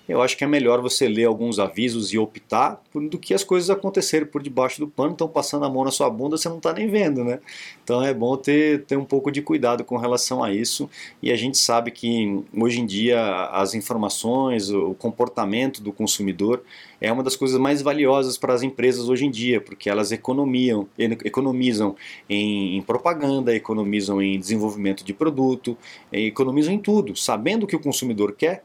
eu 0.07 0.21
acho 0.21 0.37
que 0.37 0.45
é 0.45 0.47
melhor 0.47 0.83
você 0.83 1.09
ler 1.09 1.25
alguns 1.25 1.59
avisos 1.59 2.12
e 2.12 2.19
optar 2.19 2.81
do 2.95 3.19
que 3.19 3.33
as 3.33 3.43
coisas 3.43 3.71
acontecerem 3.71 4.27
por 4.27 4.43
debaixo 4.43 4.79
do 4.79 4.87
pano, 4.87 5.12
estão 5.12 5.27
passando 5.27 5.64
a 5.64 5.71
mão 5.71 5.85
na 5.85 5.90
sua 5.90 6.11
bunda, 6.11 6.37
você 6.37 6.49
não 6.49 6.59
está 6.59 6.73
nem 6.75 6.88
vendo, 6.88 7.25
né? 7.25 7.40
Então 7.83 8.03
é 8.03 8.12
bom 8.12 8.37
ter, 8.37 8.85
ter 8.85 8.97
um 8.97 9.05
pouco 9.05 9.31
de 9.33 9.40
cuidado 9.40 9.83
com 9.83 9.97
relação 9.97 10.45
a 10.45 10.53
isso. 10.53 10.90
E 11.23 11.33
a 11.33 11.37
gente 11.37 11.57
sabe 11.57 11.90
que 11.90 12.43
hoje 12.55 12.81
em 12.81 12.87
dia 12.87 13.47
as 13.47 13.75
informações, 13.75 14.71
o 14.71 14.95
comportamento 14.95 15.83
do 15.83 15.93
consumidor 15.93 16.62
é 17.01 17.11
uma 17.11 17.23
das 17.23 17.35
coisas 17.35 17.59
mais 17.59 17.81
valiosas 17.81 18.37
para 18.37 18.53
as 18.53 18.62
empresas 18.62 19.09
hoje 19.09 19.25
em 19.25 19.31
dia, 19.31 19.61
porque 19.61 19.88
elas 19.88 20.12
economizam, 20.12 20.87
economizam 20.99 21.97
em, 22.29 22.77
em 22.77 22.83
propaganda, 22.83 23.55
economizam 23.55 24.21
em 24.21 24.38
desenvolvimento 24.38 25.03
de 25.03 25.14
produto, 25.14 25.77
economizam 26.12 26.75
em 26.75 26.79
tudo, 26.79 27.17
sabendo 27.17 27.64
o 27.64 27.67
que 27.67 27.77
o 27.77 27.81
consumidor 27.81 28.33
quer 28.33 28.62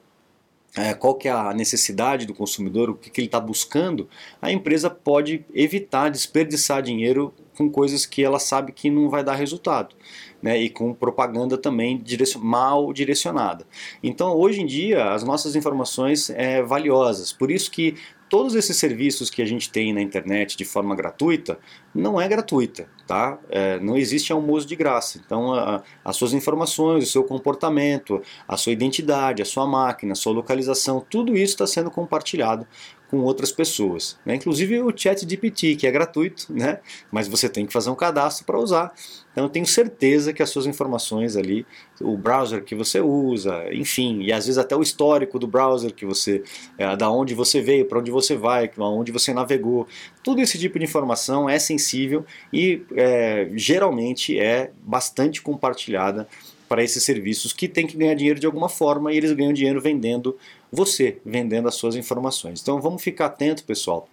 é, 0.78 0.94
qual 0.94 1.16
que 1.16 1.28
é 1.28 1.32
a 1.32 1.54
necessidade 1.54 2.26
do 2.26 2.34
consumidor, 2.34 2.90
o 2.90 2.96
que, 2.96 3.10
que 3.10 3.22
ele 3.22 3.28
está 3.28 3.40
buscando, 3.40 4.08
a 4.42 4.52
empresa 4.52 4.90
pode 4.90 5.46
evitar 5.54 6.10
desperdiçar 6.10 6.82
dinheiro 6.82 7.34
com 7.58 7.70
coisas 7.70 8.06
que 8.06 8.24
ela 8.24 8.40
sabe 8.40 8.72
que 8.72 8.90
não 8.90 9.10
vai 9.10 9.24
dar 9.24 9.36
resultado. 9.36 9.96
Né, 10.42 10.58
e 10.58 10.70
com 10.70 10.94
propaganda 10.94 11.58
também 11.58 11.98
direcion, 11.98 12.42
mal 12.42 12.94
direcionada. 12.94 13.68
Então, 14.02 14.34
hoje 14.38 14.62
em 14.62 14.66
dia, 14.66 15.12
as 15.12 15.22
nossas 15.22 15.54
informações 15.54 16.30
é 16.30 16.64
valiosas. 16.64 17.34
Por 17.34 17.52
isso 17.52 17.70
que 17.70 17.96
todos 18.30 18.56
esses 18.56 18.78
serviços 18.78 19.30
que 19.30 19.42
a 19.42 19.46
gente 19.46 19.70
tem 19.70 19.92
na 19.92 20.02
internet 20.02 20.56
de 20.56 20.64
forma 20.64 20.96
gratuita, 20.96 21.60
não 21.94 22.22
é 22.22 22.28
gratuita. 22.28 22.88
tá? 23.08 23.40
É, 23.50 23.80
não 23.80 23.98
existe 23.98 24.32
almoço 24.32 24.68
de 24.68 24.76
graça. 24.76 25.20
Então, 25.26 25.54
a, 25.54 25.82
as 26.06 26.16
suas 26.16 26.34
informações, 26.34 27.04
o 27.04 27.12
seu 27.12 27.24
comportamento, 27.24 28.22
a 28.48 28.56
sua 28.56 28.72
identidade, 28.72 29.42
a 29.42 29.46
sua 29.46 29.66
máquina, 29.66 30.14
a 30.14 30.16
sua 30.16 30.32
localização, 30.32 31.04
tudo 31.10 31.36
isso 31.36 31.54
está 31.54 31.66
sendo 31.66 31.90
compartilhado 31.90 32.68
com 33.10 33.20
outras 33.22 33.52
pessoas. 33.52 34.18
Né? 34.26 34.36
Inclusive 34.36 34.82
o 34.82 34.96
Chat 34.96 35.28
GPT, 35.28 35.76
que 35.76 35.88
é 35.88 35.92
gratuito, 35.92 36.46
né? 36.50 36.80
mas 37.12 37.28
você 37.28 37.50
tem 37.50 37.66
que 37.66 37.74
fazer 37.74 37.90
um 37.90 37.96
cadastro 37.96 38.46
para 38.46 38.58
usar. 38.60 38.94
Então 39.32 39.46
eu 39.46 39.50
tenho 39.50 39.66
certeza 39.66 40.32
que 40.32 40.44
as 40.44 40.50
suas 40.50 40.68
informações 40.68 41.36
ali, 41.36 41.66
o 42.00 42.16
browser 42.16 42.64
que 42.64 42.76
você 42.76 43.00
usa, 43.02 43.74
enfim, 43.74 44.22
e 44.22 44.32
às 44.32 44.46
vezes 44.46 44.58
até 44.58 44.76
o 44.76 44.82
histórico 44.82 45.40
do 45.40 45.48
browser 45.48 45.94
que 45.94 46.06
você, 46.06 46.44
é, 46.78 46.96
da 46.96 47.10
onde 47.10 47.34
você 47.34 47.62
veio, 47.62 47.86
para 47.86 48.00
onde 48.00 48.12
você 48.12 48.36
vai, 48.36 48.70
onde 48.78 49.12
você 49.12 49.34
navegou, 49.34 49.88
tudo 50.24 50.42
esse 50.42 50.60
tipo 50.60 50.78
de 50.78 50.86
informação 50.86 51.50
é 51.50 51.58
sensível 51.58 52.26
e 52.54 52.84
é, 52.96 53.50
geralmente 53.56 54.38
é 54.38 54.72
bastante 54.84 55.42
compartilhada 55.42 56.28
para 56.70 56.84
esses 56.84 57.04
serviços 57.04 57.52
que 57.52 57.68
têm 57.68 57.88
que 57.88 57.98
ganhar 57.98 58.14
dinheiro 58.14 58.40
de 58.40 58.46
alguma 58.46 58.70
forma 58.70 59.12
e 59.12 59.18
eles 59.18 59.32
ganham 59.34 59.52
dinheiro 59.52 59.82
vendendo 59.82 60.38
você, 60.72 61.20
vendendo 61.26 61.68
as 61.68 61.76
suas 61.76 61.96
informações. 61.96 62.62
Então 62.62 62.82
vamos 62.82 63.02
ficar 63.02 63.28
atento, 63.28 63.64
pessoal, 63.64 64.08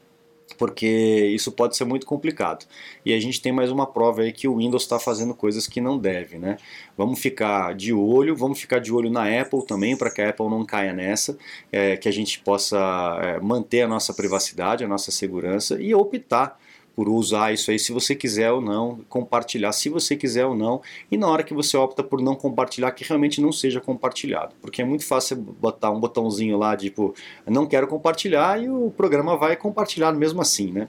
porque 0.58 0.86
isso 1.34 1.52
pode 1.52 1.76
ser 1.76 1.84
muito 1.84 2.06
complicado. 2.06 2.66
E 3.04 3.12
a 3.12 3.20
gente 3.20 3.40
tem 3.40 3.52
mais 3.52 3.70
uma 3.70 3.86
prova 3.86 4.22
aí 4.22 4.32
que 4.32 4.48
o 4.48 4.56
Windows 4.56 4.82
está 4.82 4.98
fazendo 4.98 5.34
coisas 5.34 5.66
que 5.66 5.80
não 5.80 5.98
deve, 5.98 6.38
né? 6.38 6.56
Vamos 6.96 7.18
ficar 7.18 7.74
de 7.74 7.92
olho, 7.92 8.34
vamos 8.36 8.58
ficar 8.58 8.78
de 8.78 8.92
olho 8.92 9.10
na 9.10 9.24
Apple 9.40 9.66
também, 9.66 9.96
para 9.96 10.10
que 10.10 10.22
a 10.22 10.30
Apple 10.30 10.48
não 10.48 10.64
caia 10.64 10.92
nessa, 10.92 11.36
é, 11.70 11.96
que 11.96 12.08
a 12.08 12.12
gente 12.12 12.40
possa 12.40 12.78
é, 13.22 13.40
manter 13.40 13.82
a 13.82 13.88
nossa 13.88 14.14
privacidade, 14.14 14.84
a 14.84 14.88
nossa 14.88 15.10
segurança 15.10 15.80
e 15.80 15.94
optar 15.94 16.58
por 16.96 17.10
usar 17.10 17.52
isso 17.52 17.70
aí 17.70 17.78
se 17.78 17.92
você 17.92 18.14
quiser 18.14 18.50
ou 18.50 18.60
não, 18.62 19.00
compartilhar 19.10 19.70
se 19.72 19.90
você 19.90 20.16
quiser 20.16 20.46
ou 20.46 20.56
não, 20.56 20.80
e 21.10 21.18
na 21.18 21.28
hora 21.28 21.42
que 21.42 21.52
você 21.52 21.76
opta 21.76 22.02
por 22.02 22.22
não 22.22 22.34
compartilhar, 22.34 22.90
que 22.92 23.04
realmente 23.04 23.38
não 23.38 23.52
seja 23.52 23.82
compartilhado, 23.82 24.54
porque 24.62 24.80
é 24.80 24.84
muito 24.84 25.04
fácil 25.04 25.36
botar 25.36 25.90
um 25.90 26.00
botãozinho 26.00 26.56
lá, 26.56 26.74
tipo, 26.74 27.14
não 27.46 27.66
quero 27.66 27.86
compartilhar, 27.86 28.62
e 28.62 28.70
o 28.70 28.90
programa 28.96 29.36
vai 29.36 29.54
compartilhar 29.56 30.10
mesmo 30.12 30.40
assim, 30.40 30.72
né? 30.72 30.88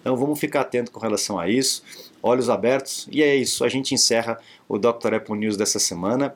Então 0.00 0.16
vamos 0.16 0.38
ficar 0.40 0.62
atento 0.62 0.90
com 0.90 0.98
relação 0.98 1.38
a 1.38 1.48
isso, 1.48 1.84
olhos 2.20 2.50
abertos, 2.50 3.08
e 3.10 3.22
é 3.22 3.36
isso, 3.36 3.64
a 3.64 3.68
gente 3.68 3.94
encerra 3.94 4.38
o 4.68 4.76
Dr. 4.78 5.14
Apple 5.14 5.38
News 5.38 5.56
dessa 5.56 5.78
semana. 5.78 6.34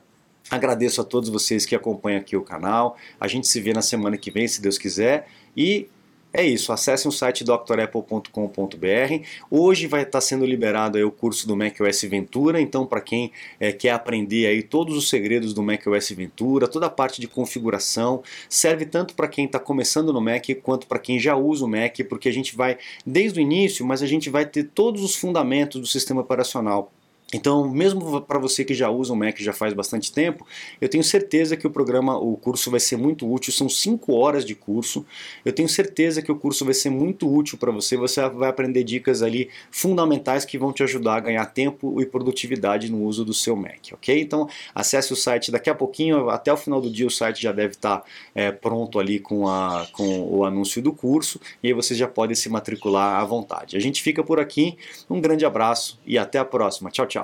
Agradeço 0.48 1.00
a 1.00 1.04
todos 1.04 1.28
vocês 1.28 1.66
que 1.66 1.74
acompanham 1.76 2.20
aqui 2.20 2.36
o 2.36 2.42
canal. 2.42 2.96
A 3.20 3.28
gente 3.28 3.46
se 3.46 3.60
vê 3.60 3.72
na 3.72 3.82
semana 3.82 4.16
que 4.16 4.32
vem, 4.32 4.48
se 4.48 4.60
Deus 4.60 4.78
quiser. 4.78 5.28
E 5.56 5.88
é 6.32 6.44
isso, 6.46 6.72
acesse 6.72 7.08
o 7.08 7.12
site 7.12 7.42
drapple.com.br. 7.42 9.24
Hoje 9.50 9.86
vai 9.88 10.02
estar 10.02 10.20
sendo 10.20 10.46
liberado 10.46 10.96
o 11.04 11.10
curso 11.10 11.46
do 11.46 11.56
macOS 11.56 12.02
Ventura, 12.02 12.60
então 12.60 12.86
para 12.86 13.00
quem 13.00 13.32
é, 13.58 13.72
quer 13.72 13.90
aprender 13.90 14.46
aí 14.46 14.62
todos 14.62 14.96
os 14.96 15.08
segredos 15.08 15.52
do 15.52 15.62
macOS 15.62 16.10
Ventura, 16.10 16.68
toda 16.68 16.86
a 16.86 16.90
parte 16.90 17.20
de 17.20 17.26
configuração, 17.26 18.22
serve 18.48 18.86
tanto 18.86 19.14
para 19.14 19.26
quem 19.26 19.46
está 19.46 19.58
começando 19.58 20.12
no 20.12 20.20
Mac 20.20 20.44
quanto 20.62 20.86
para 20.86 21.00
quem 21.00 21.18
já 21.18 21.34
usa 21.34 21.64
o 21.64 21.68
Mac, 21.68 21.96
porque 22.08 22.28
a 22.28 22.32
gente 22.32 22.54
vai 22.54 22.78
desde 23.04 23.40
o 23.40 23.42
início, 23.42 23.84
mas 23.84 24.00
a 24.00 24.06
gente 24.06 24.30
vai 24.30 24.46
ter 24.46 24.64
todos 24.64 25.02
os 25.02 25.16
fundamentos 25.16 25.80
do 25.80 25.86
sistema 25.86 26.20
operacional 26.20 26.92
então, 27.32 27.68
mesmo 27.68 28.20
para 28.22 28.38
você 28.38 28.64
que 28.64 28.74
já 28.74 28.90
usa 28.90 29.12
o 29.12 29.16
Mac 29.16 29.38
já 29.38 29.52
faz 29.52 29.72
bastante 29.72 30.12
tempo, 30.12 30.46
eu 30.80 30.88
tenho 30.88 31.04
certeza 31.04 31.56
que 31.56 31.66
o 31.66 31.70
programa, 31.70 32.18
o 32.18 32.36
curso 32.36 32.70
vai 32.70 32.80
ser 32.80 32.96
muito 32.96 33.30
útil. 33.30 33.52
São 33.52 33.68
5 33.68 34.12
horas 34.12 34.44
de 34.44 34.54
curso. 34.54 35.06
Eu 35.44 35.52
tenho 35.52 35.68
certeza 35.68 36.22
que 36.22 36.32
o 36.32 36.36
curso 36.36 36.64
vai 36.64 36.74
ser 36.74 36.90
muito 36.90 37.32
útil 37.32 37.56
para 37.56 37.70
você. 37.70 37.96
Você 37.96 38.28
vai 38.30 38.50
aprender 38.50 38.82
dicas 38.82 39.22
ali 39.22 39.48
fundamentais 39.70 40.44
que 40.44 40.58
vão 40.58 40.72
te 40.72 40.82
ajudar 40.82 41.16
a 41.16 41.20
ganhar 41.20 41.46
tempo 41.46 42.00
e 42.00 42.06
produtividade 42.06 42.90
no 42.90 43.02
uso 43.04 43.24
do 43.24 43.32
seu 43.32 43.54
Mac, 43.54 43.92
ok? 43.92 44.20
Então, 44.20 44.48
acesse 44.74 45.12
o 45.12 45.16
site 45.16 45.52
daqui 45.52 45.70
a 45.70 45.74
pouquinho, 45.74 46.28
até 46.30 46.52
o 46.52 46.56
final 46.56 46.80
do 46.80 46.90
dia 46.90 47.06
o 47.06 47.10
site 47.10 47.42
já 47.42 47.52
deve 47.52 47.74
estar 47.74 47.98
tá, 47.98 48.04
é, 48.34 48.50
pronto 48.50 48.98
ali 48.98 49.20
com, 49.20 49.48
a, 49.48 49.86
com 49.92 50.22
o 50.22 50.44
anúncio 50.44 50.82
do 50.82 50.92
curso 50.92 51.40
e 51.62 51.68
aí 51.68 51.72
você 51.72 51.94
já 51.94 52.08
pode 52.08 52.34
se 52.34 52.48
matricular 52.48 53.20
à 53.20 53.24
vontade. 53.24 53.76
A 53.76 53.80
gente 53.80 54.02
fica 54.02 54.22
por 54.22 54.40
aqui. 54.40 54.76
Um 55.08 55.20
grande 55.20 55.44
abraço 55.44 55.98
e 56.06 56.18
até 56.18 56.38
a 56.38 56.44
próxima. 56.44 56.90
Tchau, 56.90 57.06
tchau. 57.06 57.19